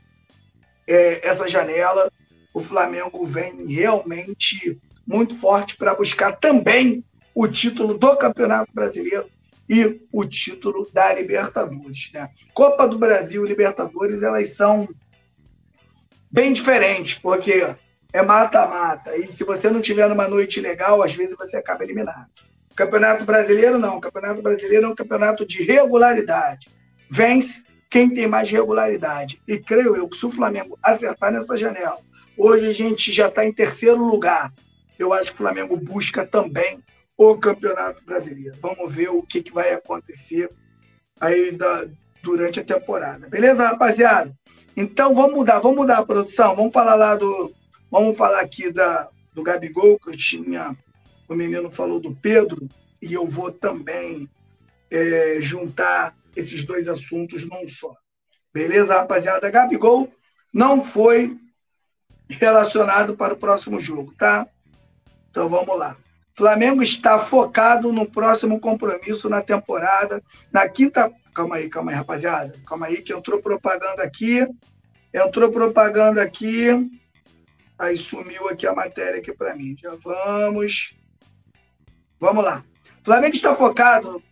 é, 0.87 1.26
essa 1.26 1.48
janela, 1.48 2.11
o 2.54 2.61
Flamengo 2.61 3.24
vem 3.26 3.66
realmente 3.66 4.80
muito 5.06 5.37
forte 5.37 5.76
para 5.76 5.94
buscar 5.94 6.32
também 6.32 7.04
o 7.34 7.46
título 7.46 7.96
do 7.96 8.16
Campeonato 8.16 8.72
Brasileiro 8.72 9.28
e 9.68 10.00
o 10.12 10.24
título 10.24 10.88
da 10.92 11.12
Libertadores. 11.14 12.11
Né? 12.12 12.28
Copa 12.54 12.88
do 12.88 12.98
Brasil 12.98 13.44
e 13.44 13.48
Libertadores, 13.48 14.22
elas 14.22 14.54
são 14.54 14.88
bem 16.30 16.52
diferentes, 16.52 17.18
porque 17.18 17.74
é 18.12 18.22
mata-mata. 18.22 19.16
E 19.16 19.26
se 19.26 19.44
você 19.44 19.70
não 19.70 19.80
tiver 19.80 20.08
numa 20.08 20.26
noite 20.26 20.61
legal, 20.61 21.02
às 21.02 21.14
vezes 21.14 21.37
você 21.37 21.56
acaba 21.56 21.84
eliminado. 21.84 22.28
Campeonato 22.78 23.24
Brasileiro, 23.24 23.76
não. 23.76 23.98
Campeonato 23.98 24.40
Brasileiro 24.40 24.86
é 24.86 24.88
um 24.88 24.94
campeonato 24.94 25.44
de 25.44 25.64
regularidade. 25.64 26.70
Vence 27.10 27.64
quem 27.90 28.08
tem 28.08 28.28
mais 28.28 28.48
regularidade. 28.48 29.42
E 29.48 29.58
creio 29.58 29.96
eu 29.96 30.08
que 30.08 30.16
se 30.16 30.24
o 30.24 30.30
Flamengo 30.30 30.78
acertar 30.80 31.32
nessa 31.32 31.56
janela, 31.56 31.98
hoje 32.36 32.70
a 32.70 32.72
gente 32.72 33.10
já 33.10 33.26
está 33.26 33.44
em 33.44 33.52
terceiro 33.52 34.00
lugar. 34.04 34.54
Eu 34.96 35.12
acho 35.12 35.32
que 35.32 35.34
o 35.34 35.44
Flamengo 35.44 35.76
busca 35.76 36.24
também 36.24 36.80
o 37.16 37.36
Campeonato 37.36 38.04
Brasileiro. 38.04 38.56
Vamos 38.62 38.94
ver 38.94 39.08
o 39.08 39.24
que, 39.24 39.42
que 39.42 39.52
vai 39.52 39.72
acontecer 39.72 40.48
aí 41.20 41.50
da, 41.50 41.84
durante 42.22 42.60
a 42.60 42.64
temporada. 42.64 43.28
Beleza, 43.28 43.66
rapaziada? 43.66 44.32
Então 44.76 45.16
vamos 45.16 45.34
mudar, 45.34 45.58
vamos 45.58 45.78
mudar 45.78 45.98
a 45.98 46.06
produção. 46.06 46.54
Vamos 46.54 46.72
falar 46.72 46.94
lá 46.94 47.16
do. 47.16 47.52
Vamos 47.90 48.16
falar 48.16 48.38
aqui 48.38 48.70
da, 48.70 49.08
do 49.34 49.42
Gabigol, 49.42 49.98
que 49.98 50.10
eu 50.10 50.16
tinha. 50.16 50.76
O 51.28 51.34
menino 51.34 51.70
falou 51.70 52.00
do 52.00 52.14
Pedro, 52.14 52.68
e 53.00 53.12
eu 53.12 53.26
vou 53.26 53.52
também 53.52 54.28
é, 54.90 55.38
juntar 55.40 56.16
esses 56.34 56.64
dois 56.64 56.88
assuntos 56.88 57.46
num 57.48 57.68
só. 57.68 57.94
Beleza, 58.52 58.94
rapaziada? 58.94 59.50
Gabigol 59.50 60.12
não 60.52 60.82
foi 60.82 61.36
relacionado 62.28 63.16
para 63.16 63.34
o 63.34 63.36
próximo 63.36 63.78
jogo, 63.80 64.14
tá? 64.16 64.46
Então 65.30 65.48
vamos 65.48 65.78
lá. 65.78 65.96
Flamengo 66.34 66.82
está 66.82 67.18
focado 67.18 67.92
no 67.92 68.08
próximo 68.08 68.60
compromisso 68.60 69.28
na 69.28 69.42
temporada. 69.42 70.22
Na 70.52 70.68
quinta. 70.68 71.12
Calma 71.34 71.56
aí, 71.56 71.68
calma 71.68 71.90
aí, 71.90 71.96
rapaziada. 71.96 72.54
Calma 72.66 72.86
aí, 72.86 73.02
que 73.02 73.12
entrou 73.12 73.42
propaganda 73.42 74.02
aqui. 74.02 74.46
Entrou 75.12 75.50
propaganda 75.50 76.22
aqui. 76.22 76.68
Aí 77.78 77.96
sumiu 77.96 78.48
aqui 78.48 78.66
a 78.66 78.74
matéria 78.74 79.18
aqui 79.18 79.32
para 79.32 79.54
mim. 79.54 79.76
Já 79.80 79.96
vamos. 79.96 80.94
Vamos 82.20 82.44
lá. 82.44 82.64
Flamengo 83.02 83.35
está 83.35 83.54
focado 83.54 84.22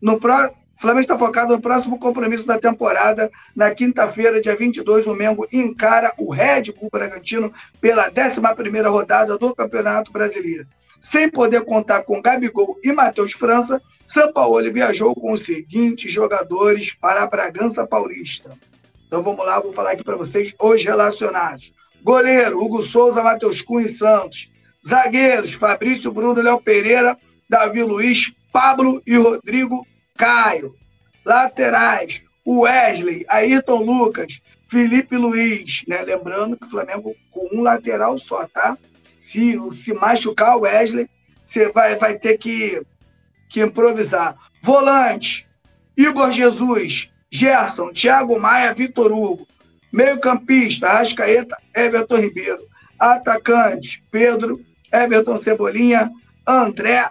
no, 0.00 0.20
Flamengo 0.78 1.00
está 1.00 1.18
focado 1.18 1.54
no 1.54 1.62
próximo 1.62 1.98
compromisso 1.98 2.46
da 2.46 2.58
temporada. 2.58 3.30
Na 3.56 3.70
quinta-feira, 3.70 4.40
dia 4.40 4.54
22, 4.54 5.06
o 5.06 5.14
Mengo 5.14 5.48
encara 5.50 6.12
o 6.18 6.30
Red 6.30 6.72
Bull 6.78 6.90
Bragantino 6.92 7.50
pela 7.80 8.10
11 8.10 8.82
rodada 8.86 9.38
do 9.38 9.54
Campeonato 9.54 10.12
Brasileiro. 10.12 10.66
Sem 11.00 11.30
poder 11.30 11.64
contar 11.64 12.02
com 12.02 12.20
Gabigol 12.20 12.78
e 12.84 12.92
Matheus 12.92 13.32
França, 13.32 13.80
São 14.06 14.30
Paulo 14.32 14.70
viajou 14.70 15.14
com 15.14 15.32
os 15.32 15.40
seguintes 15.40 16.12
jogadores 16.12 16.94
para 16.94 17.22
a 17.22 17.26
Bragança 17.26 17.86
Paulista. 17.86 18.56
Então 19.06 19.22
vamos 19.22 19.44
lá, 19.46 19.60
vou 19.60 19.72
falar 19.72 19.92
aqui 19.92 20.04
para 20.04 20.16
vocês 20.16 20.54
os 20.60 20.84
relacionados. 20.84 21.72
Goleiro, 22.02 22.62
Hugo 22.62 22.82
Souza, 22.82 23.22
Matheus 23.22 23.62
Cunha 23.62 23.86
e 23.86 23.88
Santos. 23.88 24.50
Zagueiros, 24.86 25.54
Fabrício 25.54 26.12
Bruno, 26.12 26.42
Léo 26.42 26.60
Pereira, 26.60 27.16
Davi 27.48 27.82
Luiz, 27.82 28.32
Pablo 28.52 29.02
e 29.06 29.16
Rodrigo 29.16 29.86
Caio. 30.16 30.74
Laterais, 31.24 32.22
Wesley, 32.46 33.24
Ayrton 33.28 33.82
Lucas, 33.82 34.40
Felipe 34.68 35.16
Luiz. 35.16 35.82
Né? 35.88 36.02
Lembrando 36.02 36.56
que 36.56 36.66
o 36.66 36.70
Flamengo 36.70 37.14
com 37.30 37.48
um 37.52 37.62
lateral 37.62 38.18
só, 38.18 38.46
tá? 38.46 38.76
Se, 39.16 39.56
se 39.72 39.94
machucar 39.94 40.56
o 40.56 40.60
Wesley, 40.60 41.08
você 41.42 41.72
vai, 41.72 41.96
vai 41.96 42.18
ter 42.18 42.36
que, 42.36 42.82
que 43.48 43.62
improvisar. 43.62 44.36
Volante, 44.62 45.46
Igor 45.96 46.30
Jesus, 46.30 47.10
Gerson, 47.30 47.92
Thiago 47.92 48.38
Maia, 48.38 48.74
Vitor 48.74 49.12
Hugo. 49.12 49.46
Meio-campista, 49.92 50.88
Arrascaeta, 50.88 51.56
Everton 51.74 52.16
Ribeiro. 52.16 52.66
Atacante, 52.98 54.02
Pedro, 54.10 54.60
Everton 54.94 55.36
Cebolinha, 55.36 56.10
André 56.46 57.08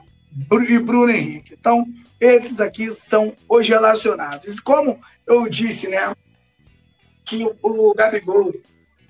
e 0.69 0.79
Bruno 0.79 1.11
Henrique. 1.11 1.55
Então, 1.59 1.85
esses 2.19 2.59
aqui 2.61 2.91
são 2.91 3.35
os 3.49 3.67
relacionados. 3.67 4.59
Como 4.59 4.99
eu 5.27 5.49
disse, 5.49 5.89
né, 5.89 6.15
que 7.25 7.45
o 7.61 7.93
Gabigol 7.93 8.53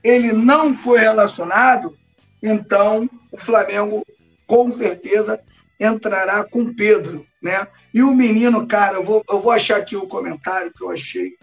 ele 0.04 0.34
não 0.34 0.76
foi 0.76 1.00
relacionado, 1.00 1.98
então 2.42 3.10
o 3.32 3.38
Flamengo 3.38 4.04
com 4.46 4.72
certeza 4.72 5.40
entrará 5.80 6.44
com 6.44 6.74
Pedro, 6.74 7.26
né? 7.42 7.68
E 7.94 8.02
o 8.02 8.14
menino, 8.14 8.68
cara, 8.68 8.96
eu 8.96 9.04
vou, 9.04 9.24
eu 9.30 9.40
vou 9.40 9.52
achar 9.52 9.78
aqui 9.78 9.96
o 9.96 10.08
comentário 10.08 10.74
que 10.74 10.84
eu 10.84 10.90
achei. 10.90 11.38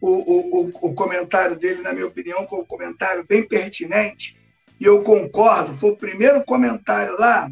O, 0.00 0.08
o, 0.08 0.60
o, 0.60 0.88
o 0.88 0.94
comentário 0.94 1.56
dele, 1.56 1.80
na 1.80 1.92
minha 1.92 2.06
opinião, 2.06 2.46
foi 2.48 2.60
um 2.60 2.64
comentário 2.64 3.24
bem 3.26 3.46
pertinente. 3.46 4.36
E 4.82 4.84
eu 4.84 5.04
concordo, 5.04 5.78
foi 5.78 5.90
o 5.90 5.96
primeiro 5.96 6.42
comentário 6.42 7.14
lá. 7.16 7.48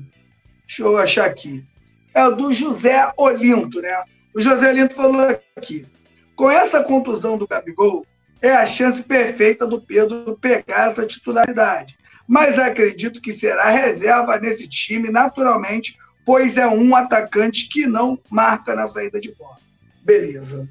Deixa 0.66 0.82
eu 0.82 0.96
achar 0.98 1.26
aqui 1.26 1.64
é 2.12 2.26
o 2.26 2.34
do 2.34 2.52
José 2.52 3.12
Olinto, 3.16 3.80
né? 3.80 4.02
O 4.34 4.40
José 4.40 4.68
Olinto 4.68 4.96
falou 4.96 5.20
aqui: 5.56 5.86
com 6.34 6.50
essa 6.50 6.82
contusão 6.82 7.38
do 7.38 7.46
Gabigol, 7.46 8.04
é 8.42 8.50
a 8.50 8.66
chance 8.66 9.00
perfeita 9.04 9.64
do 9.64 9.80
Pedro 9.80 10.36
pegar 10.40 10.90
essa 10.90 11.06
titularidade. 11.06 11.96
Mas 12.26 12.58
acredito 12.58 13.20
que 13.20 13.30
será 13.30 13.70
reserva 13.70 14.36
nesse 14.38 14.68
time 14.68 15.08
naturalmente, 15.08 15.96
pois 16.26 16.56
é 16.56 16.66
um 16.66 16.96
atacante 16.96 17.68
que 17.68 17.86
não 17.86 18.18
marca 18.28 18.74
na 18.74 18.88
saída 18.88 19.20
de 19.20 19.32
bola. 19.36 19.58
Beleza. 20.02 20.68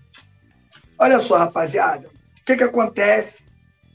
Olha 0.97 1.19
só, 1.19 1.37
rapaziada. 1.37 2.09
O 2.41 2.45
que, 2.45 2.57
que 2.57 2.63
acontece? 2.65 3.43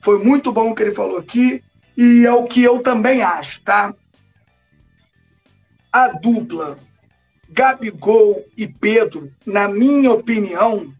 Foi 0.00 0.24
muito 0.24 0.50
bom 0.50 0.70
o 0.70 0.74
que 0.74 0.82
ele 0.82 0.94
falou 0.94 1.18
aqui 1.18 1.62
e 1.96 2.26
é 2.26 2.32
o 2.32 2.44
que 2.44 2.62
eu 2.62 2.80
também 2.80 3.22
acho, 3.22 3.62
tá? 3.62 3.94
A 5.92 6.08
dupla 6.08 6.78
Gabigol 7.48 8.44
e 8.56 8.66
Pedro, 8.66 9.32
na 9.46 9.68
minha 9.68 10.10
opinião, 10.10 10.92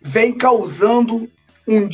vem 0.00 0.32
causando 0.32 1.28
um, 1.66 1.88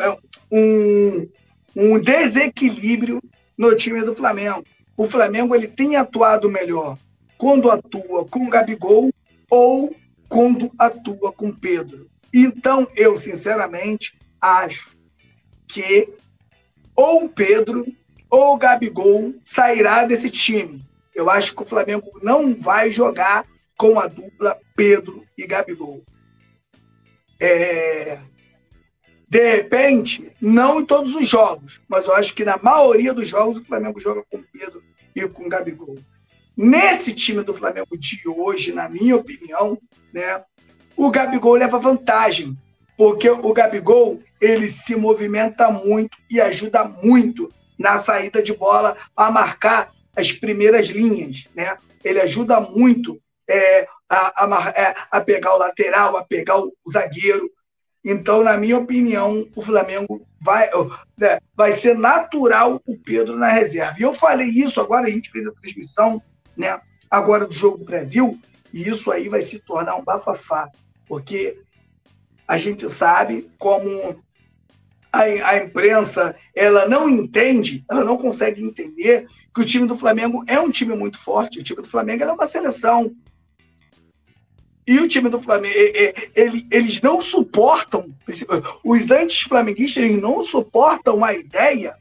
é, 0.00 0.18
um, 0.50 1.28
um 1.76 2.00
desequilíbrio 2.00 3.22
no 3.56 3.76
time 3.76 4.04
do 4.04 4.16
Flamengo. 4.16 4.64
O 4.96 5.06
Flamengo 5.06 5.54
ele 5.54 5.68
tem 5.68 5.96
atuado 5.96 6.50
melhor 6.50 6.98
quando 7.38 7.70
atua 7.70 8.24
com 8.26 8.50
Gabigol 8.50 9.10
ou 9.48 9.94
quando 10.28 10.72
atua 10.78 11.32
com 11.32 11.52
Pedro. 11.52 12.08
Então, 12.34 12.88
eu 12.96 13.16
sinceramente 13.16 14.18
acho 14.40 14.96
que 15.68 16.08
ou 16.96 17.24
o 17.24 17.28
Pedro 17.28 17.86
ou 18.30 18.54
o 18.54 18.58
Gabigol 18.58 19.34
sairá 19.44 20.04
desse 20.04 20.30
time. 20.30 20.82
Eu 21.14 21.28
acho 21.28 21.54
que 21.54 21.62
o 21.62 21.66
Flamengo 21.66 22.10
não 22.22 22.54
vai 22.54 22.90
jogar 22.90 23.44
com 23.76 23.98
a 23.98 24.06
dupla 24.06 24.58
Pedro 24.74 25.24
e 25.36 25.46
Gabigol. 25.46 26.02
É... 27.38 28.18
De 29.28 29.56
repente, 29.56 30.30
não 30.40 30.80
em 30.80 30.86
todos 30.86 31.14
os 31.14 31.28
jogos, 31.28 31.80
mas 31.88 32.06
eu 32.06 32.14
acho 32.14 32.34
que 32.34 32.44
na 32.44 32.58
maioria 32.58 33.14
dos 33.14 33.28
jogos 33.28 33.58
o 33.58 33.64
Flamengo 33.64 33.98
joga 33.98 34.22
com 34.30 34.42
Pedro 34.42 34.82
e 35.14 35.26
com 35.28 35.48
Gabigol. 35.48 35.98
Nesse 36.56 37.14
time 37.14 37.42
do 37.42 37.54
Flamengo 37.54 37.96
de 37.96 38.20
hoje, 38.28 38.72
na 38.72 38.88
minha 38.88 39.16
opinião, 39.16 39.78
né, 40.12 40.44
o 40.96 41.10
Gabigol 41.10 41.54
leva 41.54 41.78
vantagem, 41.78 42.56
porque 43.02 43.28
o 43.28 43.52
Gabigol 43.52 44.22
ele 44.40 44.68
se 44.68 44.94
movimenta 44.94 45.72
muito 45.72 46.16
e 46.30 46.40
ajuda 46.40 46.84
muito 46.84 47.52
na 47.76 47.98
saída 47.98 48.40
de 48.40 48.54
bola 48.54 48.96
a 49.16 49.28
marcar 49.28 49.92
as 50.14 50.30
primeiras 50.30 50.88
linhas, 50.88 51.48
né? 51.52 51.76
Ele 52.04 52.20
ajuda 52.20 52.60
muito 52.60 53.20
é, 53.50 53.88
a, 54.08 54.44
a, 54.44 54.68
é, 54.76 54.94
a, 55.10 55.20
pegar 55.20 55.52
o 55.52 55.58
lateral, 55.58 56.16
a 56.16 56.22
pegar 56.22 56.60
o, 56.60 56.72
zagueiro. 56.88 57.50
Então, 58.04 58.44
na 58.44 58.56
minha 58.56 58.78
opinião, 58.78 59.48
o 59.56 59.60
Flamengo 59.60 60.24
vai, 60.40 60.70
né, 61.18 61.40
vai 61.56 61.72
ser 61.72 61.98
natural 61.98 62.80
o 62.86 62.96
Pedro 62.96 63.36
na 63.36 63.48
reserva. 63.48 63.96
E 63.98 64.02
eu 64.02 64.14
falei 64.14 64.46
isso 64.46 64.80
agora, 64.80 65.08
a 65.08 65.10
gente 65.10 65.28
fez 65.28 65.44
a 65.44 65.52
transmissão, 65.54 66.22
né? 66.56 66.80
Agora 67.10 67.48
do 67.48 67.52
jogo 67.52 67.78
do 67.78 67.84
Brasil, 67.84 68.38
e 68.72 68.88
isso 68.88 69.10
aí 69.10 69.28
vai 69.28 69.42
se 69.42 69.58
tornar 69.58 69.96
um 69.96 70.04
bafafá, 70.04 70.70
porque 71.08 71.58
a 72.52 72.58
gente 72.58 72.86
sabe 72.86 73.50
como 73.58 74.22
a, 75.10 75.22
a 75.22 75.64
imprensa 75.64 76.36
ela 76.54 76.86
não 76.86 77.08
entende, 77.08 77.82
ela 77.90 78.04
não 78.04 78.18
consegue 78.18 78.62
entender 78.62 79.26
que 79.54 79.62
o 79.62 79.64
time 79.64 79.86
do 79.86 79.96
Flamengo 79.96 80.44
é 80.46 80.60
um 80.60 80.70
time 80.70 80.94
muito 80.94 81.18
forte. 81.18 81.60
O 81.60 81.62
time 81.62 81.80
do 81.80 81.88
Flamengo 81.88 82.24
é 82.24 82.30
uma 82.30 82.44
seleção. 82.44 83.16
E 84.86 84.98
o 84.98 85.08
time 85.08 85.30
do 85.30 85.40
Flamengo, 85.40 85.74
ele, 86.34 86.66
eles 86.70 87.00
não 87.00 87.22
suportam, 87.22 88.14
os 88.84 89.10
anti-flamenguistas, 89.10 90.04
eles 90.04 90.20
não 90.20 90.42
suportam 90.42 91.24
a 91.24 91.32
ideia 91.32 91.96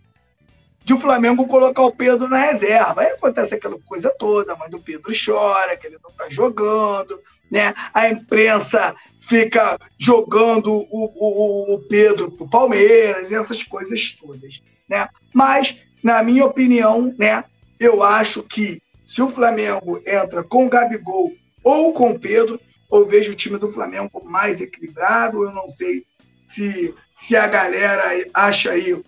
de 0.84 0.94
o 0.94 0.98
Flamengo 0.98 1.48
colocar 1.48 1.84
o 1.84 1.96
Pedro 1.96 2.28
na 2.28 2.40
reserva. 2.40 3.04
Aí 3.04 3.12
acontece 3.12 3.56
aquela 3.56 3.80
coisa 3.86 4.14
toda, 4.20 4.54
mas 4.58 4.74
o 4.74 4.82
Pedro 4.82 5.14
chora, 5.14 5.78
que 5.78 5.88
ele 5.88 6.00
não 6.04 6.10
está 6.10 6.30
jogando, 6.30 7.22
né? 7.50 7.74
A 7.94 8.10
imprensa 8.10 8.94
fica 9.32 9.80
jogando 9.98 10.74
o, 10.74 10.88
o, 10.92 11.76
o 11.76 11.80
Pedro 11.88 12.30
para 12.30 12.46
o 12.46 12.50
Palmeiras, 12.50 13.32
essas 13.32 13.64
coisas 13.64 14.12
todas. 14.20 14.62
Né? 14.90 15.08
Mas, 15.34 15.78
na 16.04 16.22
minha 16.22 16.46
opinião, 16.46 17.16
né, 17.18 17.46
eu 17.80 18.04
acho 18.04 18.44
que 18.44 18.82
se 19.06 19.22
o 19.22 19.30
Flamengo 19.30 20.02
entra 20.06 20.44
com 20.44 20.66
o 20.66 20.70
Gabigol 20.70 21.32
ou 21.64 21.94
com 21.94 22.12
o 22.12 22.20
Pedro, 22.20 22.60
eu 22.92 23.08
vejo 23.08 23.32
o 23.32 23.36
time 23.36 23.58
do 23.58 23.72
Flamengo 23.72 24.22
mais 24.26 24.60
equilibrado. 24.60 25.46
Eu 25.46 25.54
não 25.54 25.70
sei 25.70 26.06
se, 26.50 26.94
se 27.16 27.34
a 27.38 27.48
galera 27.48 28.04
acha 28.34 28.72
aí 28.72 29.02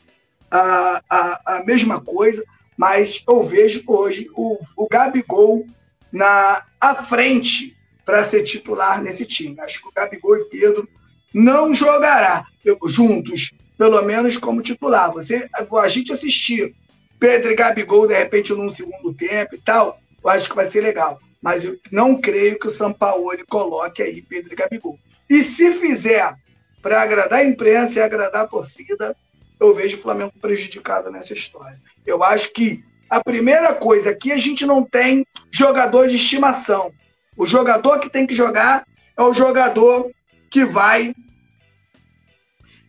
a, 0.50 1.02
a, 1.10 1.58
a 1.58 1.64
mesma 1.66 2.00
coisa, 2.00 2.42
mas 2.78 3.22
eu 3.28 3.44
vejo 3.44 3.84
hoje 3.86 4.30
o, 4.34 4.58
o 4.78 4.88
Gabigol 4.88 5.68
na 6.14 6.64
à 6.80 6.96
frente 7.04 7.76
para 8.06 8.24
ser 8.24 8.44
titular 8.44 9.02
nesse 9.02 9.26
time. 9.26 9.60
Acho 9.60 9.82
que 9.82 9.88
o 9.88 9.92
Gabigol 9.92 10.38
e 10.38 10.46
Pedro 10.46 10.88
não 11.34 11.74
jogará 11.74 12.46
juntos, 12.88 13.52
pelo 13.78 14.02
menos 14.02 14.38
como 14.38 14.62
titular. 14.62 15.12
Você, 15.13 15.50
a 15.54 15.88
gente 15.88 16.12
assistir 16.12 16.76
Pedro 17.20 17.52
e 17.52 17.56
Gabigol, 17.56 18.08
de 18.08 18.13
repente, 18.13 18.54
num 18.54 18.70
segundo 18.70 19.13
tempo 19.13 19.56
e 19.56 19.62
tal, 19.62 20.00
eu 20.24 20.30
acho 20.30 20.50
que 20.50 20.56
vai 20.56 20.66
ser 20.66 20.82
legal. 20.82 21.20
Mas 21.42 21.66
eu 21.66 21.78
não 21.92 22.20
creio 22.20 22.60
que 22.60 22.68
o 22.68 22.72
São 22.72 22.94
Paulo 22.94 23.32
coloque 23.50 24.02
aí 24.02 24.22
Pedro 24.22 24.54
e 24.54 24.56
Gabigol. 24.56 25.00
E 25.30 25.42
se 25.42 25.74
fizer 25.74 26.36
para 26.82 27.02
agradar 27.02 27.39
a 27.39 27.46
imprensa 27.46 28.00
e 28.00 28.02
agradar 28.02 28.44
a 28.44 28.48
torcida, 28.48 29.16
eu 29.60 29.74
vejo 29.74 29.98
o 29.98 30.02
Flamengo 30.02 30.34
prejudicado 30.42 31.10
nessa 31.10 31.34
história. 31.34 31.82
Eu 32.06 32.24
acho 32.24 32.52
que 32.52 32.84
a 33.10 33.24
primeira 33.24 33.74
coisa 33.74 34.13
que 34.13 34.32
a 34.32 34.38
gente 34.38 34.66
não 34.66 34.84
tem 34.84 35.26
jogador 35.52 36.08
de 36.08 36.16
estimação. 36.16 36.92
O 37.36 37.46
jogador 37.46 38.00
que 38.00 38.10
tem 38.10 38.28
que 38.28 38.36
jogar 38.36 38.86
é 39.17 39.22
o 39.22 39.34
jogador 39.34 40.12
que 40.50 40.65
vai 40.65 41.13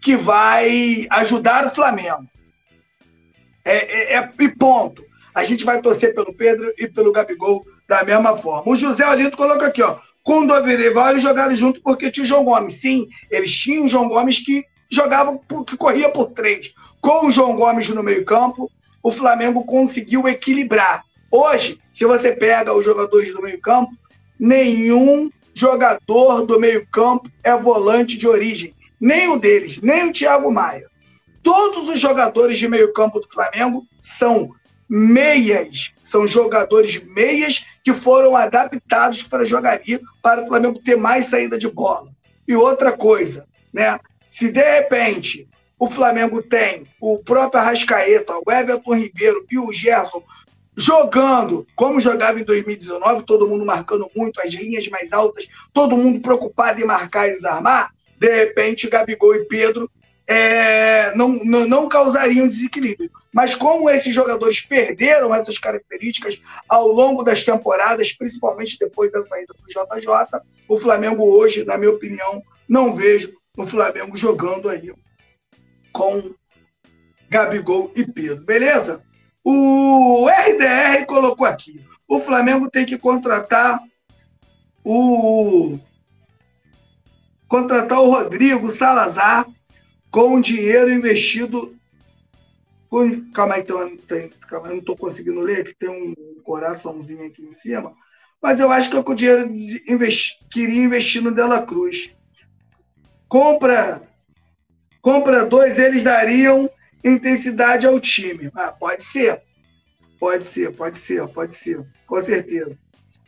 que 0.00 0.16
vai 0.16 1.07
ajudar 1.11 1.64
o 1.66 1.70
Flamengo. 1.70 2.28
É, 3.64 4.14
é, 4.14 4.16
é, 4.18 4.33
e 4.38 4.48
ponto. 4.50 5.02
A 5.35 5.44
gente 5.44 5.64
vai 5.64 5.80
torcer 5.80 6.14
pelo 6.14 6.35
Pedro 6.35 6.70
e 6.78 6.87
pelo 6.87 7.11
Gabigol 7.11 7.64
da 7.88 8.04
mesma 8.04 8.37
forma. 8.37 8.70
O 8.70 8.76
José 8.76 9.09
Olinto 9.09 9.37
coloca 9.37 9.66
aqui, 9.66 9.83
ó. 9.83 9.98
com 10.22 10.40
o 10.40 10.46
Doverival 10.46 11.18
jogaram 11.18 11.57
junto 11.57 11.80
porque 11.80 12.11
tinha 12.11 12.24
o 12.24 12.26
João 12.26 12.44
Gomes. 12.44 12.74
Sim, 12.74 13.09
eles 13.30 13.50
tinham 13.57 13.87
o 13.87 13.88
João 13.88 14.09
Gomes 14.09 14.40
que 14.40 14.64
jogava, 14.90 15.38
que 15.66 15.76
corria 15.76 16.11
por 16.11 16.33
três. 16.33 16.72
Com 17.00 17.26
o 17.26 17.33
João 17.33 17.57
Gomes 17.57 17.88
no 17.88 18.02
meio-campo, 18.02 18.70
o 19.02 19.11
Flamengo 19.11 19.64
conseguiu 19.64 20.28
equilibrar. 20.28 21.02
Hoje, 21.30 21.80
se 21.92 22.04
você 22.04 22.33
pega 22.33 22.72
os 22.72 22.85
jogadores 22.85 23.33
do 23.33 23.42
meio-campo, 23.42 23.92
nenhum 24.38 25.31
jogador 25.55 26.44
do 26.44 26.59
meio-campo 26.59 27.31
é 27.42 27.57
volante 27.57 28.16
de 28.16 28.27
origem. 28.27 28.75
O 29.31 29.37
deles, 29.37 29.81
nem 29.83 30.09
o 30.09 30.12
Thiago 30.12 30.51
Maia. 30.51 30.87
Todos 31.42 31.90
os 31.90 32.01
jogadores 32.01 32.59
de 32.59 32.66
meio-campo 32.66 33.20
do 33.20 33.29
Flamengo 33.29 33.87
são 34.01 34.51
meias, 34.88 35.92
são 36.03 36.27
jogadores 36.27 37.03
meias 37.05 37.66
que 37.83 37.92
foram 37.92 38.35
adaptados 38.35 39.23
para 39.23 39.44
jogaria 39.44 40.01
para 40.23 40.42
o 40.42 40.47
Flamengo 40.47 40.81
ter 40.83 40.97
mais 40.97 41.27
saída 41.27 41.59
de 41.59 41.68
bola. 41.68 42.09
E 42.49 42.55
outra 42.55 42.97
coisa, 42.97 43.47
né? 43.73 43.99
Se 44.29 44.51
de 44.51 44.62
repente 44.62 45.49
o 45.79 45.88
Flamengo 45.88 46.42
tem 46.42 46.87
o 47.01 47.18
próprio 47.18 47.61
Arrascaeta, 47.61 48.35
o 48.44 48.51
Everton 48.51 48.94
Ribeiro 48.94 49.44
e 49.51 49.59
o 49.59 49.70
Gerson 49.73 50.23
jogando 50.76 51.66
como 51.76 52.00
jogava 52.00 52.40
em 52.40 52.44
2019, 52.44 53.24
todo 53.24 53.48
mundo 53.48 53.64
marcando 53.64 54.10
muito, 54.14 54.40
as 54.40 54.52
linhas 54.52 54.88
mais 54.88 55.12
altas, 55.12 55.46
todo 55.72 55.96
mundo 55.96 56.20
preocupado 56.20 56.80
em 56.80 56.84
marcar 56.84 57.28
e 57.28 57.32
desarmar, 57.32 57.92
de 58.18 58.28
repente 58.34 58.88
Gabigol 58.88 59.34
e 59.34 59.44
Pedro 59.44 59.90
é, 60.26 61.14
não, 61.14 61.28
não, 61.28 61.68
não 61.68 61.88
causariam 61.88 62.48
desequilíbrio. 62.48 63.10
Mas 63.32 63.54
como 63.54 63.90
esses 63.90 64.14
jogadores 64.14 64.60
perderam 64.60 65.34
essas 65.34 65.58
características 65.58 66.40
ao 66.68 66.88
longo 66.88 67.22
das 67.22 67.44
temporadas, 67.44 68.12
principalmente 68.12 68.78
depois 68.78 69.10
da 69.12 69.22
saída 69.22 69.52
do 69.54 69.66
JJ, 69.66 70.40
o 70.68 70.78
Flamengo 70.78 71.24
hoje, 71.24 71.64
na 71.64 71.76
minha 71.76 71.90
opinião, 71.90 72.42
não 72.68 72.94
vejo 72.94 73.34
o 73.56 73.64
Flamengo 73.64 74.16
jogando 74.16 74.68
aí 74.68 74.92
com 75.92 76.34
Gabigol 77.28 77.92
e 77.94 78.06
Pedro. 78.06 78.44
Beleza? 78.44 79.04
O 79.44 80.26
RDR 80.26 81.04
colocou 81.07 81.46
aqui. 81.46 81.85
O 82.09 82.18
Flamengo 82.18 82.70
tem 82.70 82.87
que 82.87 82.96
contratar 82.96 83.78
o 84.83 85.78
contratar 87.46 88.00
o 88.00 88.11
Rodrigo 88.11 88.70
Salazar 88.70 89.46
com 90.11 90.40
dinheiro 90.40 90.92
investido. 90.92 91.76
Calma 93.35 93.57
aí, 93.57 93.64
tem, 93.64 93.96
tem, 93.96 94.28
calma, 94.48 94.68
eu 94.68 94.72
não 94.72 94.78
estou 94.78 94.96
conseguindo 94.96 95.40
ler, 95.40 95.64
que 95.64 95.74
tem 95.74 95.88
um 95.88 96.14
coraçãozinho 96.42 97.26
aqui 97.26 97.42
em 97.42 97.52
cima. 97.52 97.92
Mas 98.40 98.61
eu 98.61 98.70
acho 98.70 98.90
que 98.90 98.96
é 98.96 99.02
com 99.02 99.12
o 99.12 99.16
dinheiro 99.16 99.52
investi, 99.88 100.38
queria 100.50 100.85
investir 100.85 101.22
no 101.22 101.33
Dela 101.33 101.66
Cruz. 101.66 102.14
Compra, 103.26 104.02
compra 105.02 105.44
dois, 105.44 105.78
eles 105.78 106.04
dariam 106.04 106.70
intensidade 107.05 107.87
ao 107.87 108.01
time. 108.01 108.51
Ah, 108.55 108.73
pode 108.73 109.05
ser. 109.05 109.43
Pode 110.19 110.45
ser, 110.45 110.75
pode 110.75 110.97
ser, 110.97 111.29
pode 111.29 111.55
ser, 111.55 111.85
com 112.07 112.23
certeza. 112.23 112.79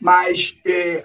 Mas 0.00 0.58
é, 0.64 1.04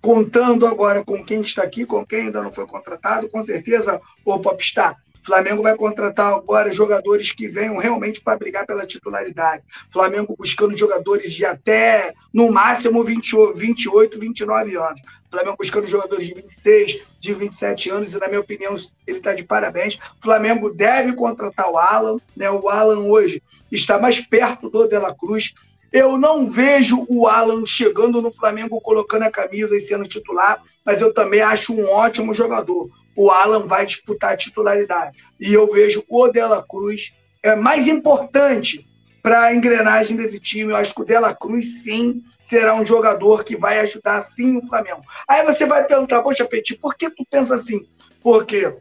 contando 0.00 0.66
agora 0.66 1.04
com 1.04 1.22
quem 1.24 1.42
está 1.42 1.62
aqui, 1.62 1.84
com 1.84 2.04
quem 2.06 2.22
ainda 2.22 2.42
não 2.42 2.52
foi 2.52 2.66
contratado, 2.66 3.28
com 3.28 3.44
certeza 3.44 4.00
o 4.24 4.38
Popstar. 4.38 4.96
Flamengo 5.22 5.62
vai 5.62 5.76
contratar 5.76 6.32
agora 6.32 6.72
jogadores 6.72 7.32
que 7.32 7.46
venham 7.46 7.76
realmente 7.76 8.20
para 8.20 8.38
brigar 8.38 8.64
pela 8.66 8.86
titularidade. 8.86 9.62
Flamengo 9.90 10.34
buscando 10.36 10.76
jogadores 10.76 11.32
de 11.32 11.44
até, 11.44 12.14
no 12.32 12.50
máximo, 12.50 13.04
20, 13.04 13.52
28, 13.54 14.18
29 14.18 14.76
anos. 14.76 15.00
Flamengo 15.30 15.56
buscando 15.58 15.86
jogadores 15.86 16.26
de 16.26 16.34
26, 16.34 17.02
de 17.18 17.34
27 17.34 17.90
anos, 17.90 18.12
e 18.12 18.18
na 18.18 18.28
minha 18.28 18.40
opinião, 18.40 18.74
ele 19.06 19.18
está 19.18 19.34
de 19.34 19.44
parabéns. 19.44 19.98
Flamengo 20.20 20.70
deve 20.70 21.14
contratar 21.14 21.70
o 21.70 21.78
Alan, 21.78 22.18
né? 22.36 22.50
O 22.50 22.68
Alan 22.68 23.00
hoje 23.08 23.42
está 23.70 23.98
mais 23.98 24.20
perto 24.20 24.68
do 24.68 24.88
De 24.88 24.98
La 24.98 25.14
Cruz, 25.14 25.54
eu 25.92 26.16
não 26.16 26.48
vejo 26.48 27.04
o 27.08 27.26
Alan 27.26 27.66
chegando 27.66 28.22
no 28.22 28.32
Flamengo 28.32 28.80
colocando 28.80 29.24
a 29.24 29.30
camisa 29.30 29.76
e 29.76 29.80
sendo 29.80 30.08
titular, 30.08 30.62
mas 30.86 31.00
eu 31.00 31.12
também 31.12 31.40
acho 31.40 31.74
um 31.74 31.88
ótimo 31.90 32.32
jogador. 32.32 32.88
O 33.16 33.30
Alan 33.30 33.66
vai 33.66 33.84
disputar 33.84 34.32
a 34.32 34.36
titularidade. 34.36 35.18
E 35.40 35.52
eu 35.52 35.70
vejo 35.72 36.04
o 36.08 36.28
Dela 36.28 36.64
Cruz 36.68 37.12
é 37.42 37.56
mais 37.56 37.88
importante 37.88 38.86
para 39.22 39.42
a 39.42 39.54
engrenagem 39.54 40.16
desse 40.16 40.38
time. 40.38 40.72
Eu 40.72 40.76
acho 40.76 40.94
que 40.94 41.02
o 41.02 41.04
Dela 41.04 41.34
Cruz, 41.34 41.82
sim, 41.82 42.24
será 42.40 42.74
um 42.74 42.86
jogador 42.86 43.44
que 43.44 43.56
vai 43.56 43.80
ajudar, 43.80 44.20
sim, 44.20 44.58
o 44.58 44.66
Flamengo. 44.66 45.02
Aí 45.28 45.44
você 45.44 45.66
vai 45.66 45.84
perguntar, 45.84 46.22
poxa, 46.22 46.44
Petit, 46.44 46.76
por 46.76 46.94
que 46.94 47.10
tu 47.10 47.24
pensa 47.30 47.54
assim? 47.54 47.86
Porque 48.22 48.76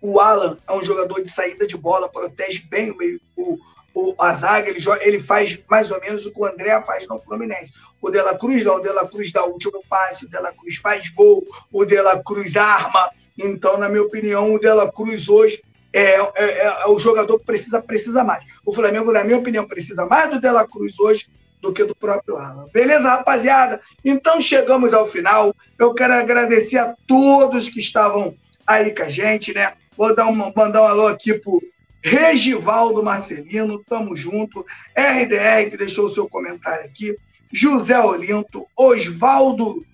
o 0.00 0.20
Alan 0.20 0.58
é 0.66 0.72
um 0.72 0.82
jogador 0.82 1.22
de 1.22 1.28
saída 1.28 1.66
de 1.66 1.76
bola, 1.76 2.08
protege 2.08 2.62
bem 2.68 2.90
o 2.90 2.96
meio, 2.96 3.20
o, 3.36 3.58
o, 3.94 4.14
a 4.18 4.32
zaga, 4.32 4.70
ele, 4.70 4.80
ele 5.00 5.20
faz 5.20 5.58
mais 5.68 5.90
ou 5.90 6.00
menos 6.00 6.24
o 6.24 6.32
que 6.32 6.40
o 6.40 6.44
André 6.44 6.80
faz 6.82 7.06
no 7.08 7.20
Fluminense. 7.20 7.72
O 8.00 8.10
De 8.10 8.22
La 8.22 8.38
Cruz 8.38 8.62
não, 8.62 8.76
o 8.76 8.80
De 8.80 8.90
La 8.90 9.08
Cruz 9.08 9.32
dá 9.32 9.44
o 9.44 9.52
último 9.52 9.82
passe, 9.88 10.24
o 10.24 10.28
De 10.28 10.38
La 10.38 10.52
Cruz 10.52 10.76
faz 10.76 11.08
gol, 11.10 11.44
o 11.72 11.84
De 11.84 12.00
La 12.00 12.22
Cruz 12.22 12.56
arma. 12.56 13.10
Então, 13.36 13.76
na 13.78 13.88
minha 13.88 14.02
opinião, 14.02 14.54
o 14.54 14.58
De 14.58 14.72
La 14.72 14.90
Cruz 14.90 15.28
hoje 15.28 15.62
é, 15.92 16.20
é, 16.20 16.66
é, 16.66 16.86
o 16.88 16.98
jogador 16.98 17.38
precisa, 17.40 17.82
precisa 17.82 18.22
mais. 18.22 18.44
O 18.64 18.72
Flamengo, 18.72 19.12
na 19.12 19.24
minha 19.24 19.38
opinião, 19.38 19.66
precisa 19.66 20.06
mais 20.06 20.30
do 20.30 20.40
De 20.40 20.50
La 20.50 20.66
Cruz 20.66 20.98
hoje 20.98 21.28
do 21.60 21.72
que 21.72 21.84
do 21.84 21.94
próprio 21.94 22.36
Alan. 22.36 22.68
Beleza, 22.72 23.08
rapaziada? 23.08 23.80
Então 24.04 24.40
chegamos 24.40 24.92
ao 24.92 25.06
final. 25.06 25.54
Eu 25.78 25.94
quero 25.94 26.14
agradecer 26.14 26.78
a 26.78 26.94
todos 27.06 27.68
que 27.68 27.80
estavam 27.80 28.36
aí 28.66 28.94
com 28.94 29.02
a 29.02 29.08
gente, 29.08 29.52
né? 29.52 29.72
Vou 29.96 30.14
dar 30.14 30.26
uma, 30.26 30.52
mandar 30.54 30.82
um 30.82 30.86
alô 30.86 31.06
aqui 31.08 31.34
pro 31.34 31.60
Regivaldo 32.00 33.02
Marcelino, 33.02 33.82
tamo 33.88 34.14
junto. 34.14 34.64
RDR, 34.96 35.70
que 35.70 35.76
deixou 35.76 36.06
o 36.06 36.10
seu 36.10 36.28
comentário 36.28 36.84
aqui. 36.84 37.16
José 37.52 37.98
Olinto, 37.98 38.66
Osvaldo 38.76 39.84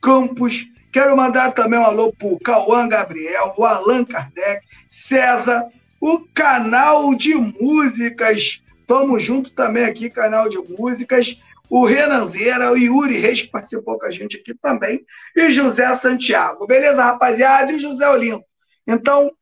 Campos. 0.00 0.66
Quero 0.92 1.16
mandar 1.16 1.52
também 1.52 1.78
um 1.78 1.86
alô 1.86 2.12
pro 2.12 2.38
Cauã 2.38 2.86
Gabriel, 2.86 3.54
o 3.56 3.64
Allan 3.64 4.04
Kardec, 4.04 4.60
César, 4.86 5.66
o 5.98 6.20
canal 6.34 7.14
de 7.14 7.34
músicas. 7.34 8.62
Tamo 8.86 9.18
junto 9.18 9.50
também 9.52 9.84
aqui, 9.84 10.10
canal 10.10 10.50
de 10.50 10.58
músicas. 10.58 11.40
O 11.70 11.86
Renanzeira, 11.86 12.70
o 12.70 12.76
Yuri 12.76 13.18
Reis, 13.18 13.40
que 13.40 13.48
participou 13.48 13.98
com 13.98 14.04
a 14.04 14.10
gente 14.10 14.36
aqui 14.36 14.52
também, 14.52 15.02
e 15.34 15.50
José 15.50 15.94
Santiago. 15.94 16.66
Beleza, 16.66 17.02
rapaziada? 17.02 17.72
E 17.72 17.78
José 17.78 18.06
Olinto. 18.10 18.44
Então, 18.86 19.32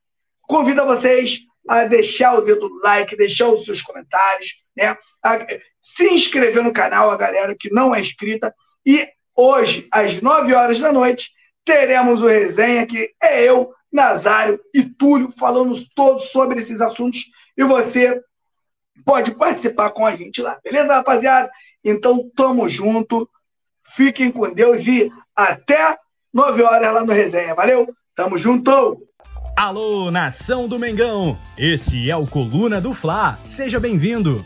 convido 0.43 0.85
vocês 0.85 1.39
a 1.67 1.83
deixar 1.83 2.33
o 2.35 2.41
dedo 2.41 2.69
no 2.69 2.79
like, 2.81 3.17
deixar 3.17 3.49
os 3.49 3.65
seus 3.65 3.81
comentários, 3.81 4.63
né? 4.77 4.95
A, 5.21 5.45
se 5.81 6.05
inscrever 6.13 6.63
no 6.63 6.71
canal, 6.71 7.11
a 7.11 7.17
galera 7.17 7.53
que 7.59 7.69
não 7.73 7.93
é 7.93 7.99
inscrita. 7.99 8.55
E 8.85 9.05
hoje, 9.35 9.89
às 9.91 10.21
9 10.21 10.53
horas 10.53 10.79
da 10.79 10.93
noite, 10.93 11.29
teremos 11.65 12.21
o 12.21 12.27
resenha 12.27 12.85
que 12.85 13.11
é 13.21 13.43
eu, 13.43 13.73
Nazário 13.91 14.59
e 14.73 14.83
Túlio 14.83 15.33
falando 15.37 15.75
todos 15.95 16.31
sobre 16.31 16.59
esses 16.59 16.81
assuntos. 16.81 17.25
E 17.57 17.63
você 17.63 18.21
pode 19.05 19.31
participar 19.35 19.91
com 19.91 20.05
a 20.05 20.15
gente 20.15 20.41
lá, 20.41 20.59
beleza, 20.63 20.95
rapaziada? 20.95 21.49
Então, 21.83 22.29
tamo 22.35 22.69
junto. 22.69 23.29
Fiquem 23.83 24.31
com 24.31 24.53
Deus 24.53 24.85
e 24.87 25.11
até 25.35 25.97
9 26.33 26.63
horas 26.63 26.93
lá 26.93 27.03
no 27.03 27.11
resenha. 27.11 27.55
Valeu? 27.55 27.87
Tamo 28.15 28.37
junto! 28.37 29.05
Alô, 29.57 30.09
nação 30.11 30.67
do 30.67 30.79
Mengão! 30.79 31.37
Esse 31.57 32.09
é 32.09 32.15
o 32.15 32.25
Coluna 32.25 32.79
do 32.79 32.93
Fla. 32.93 33.37
Seja 33.45 33.79
bem-vindo. 33.79 34.45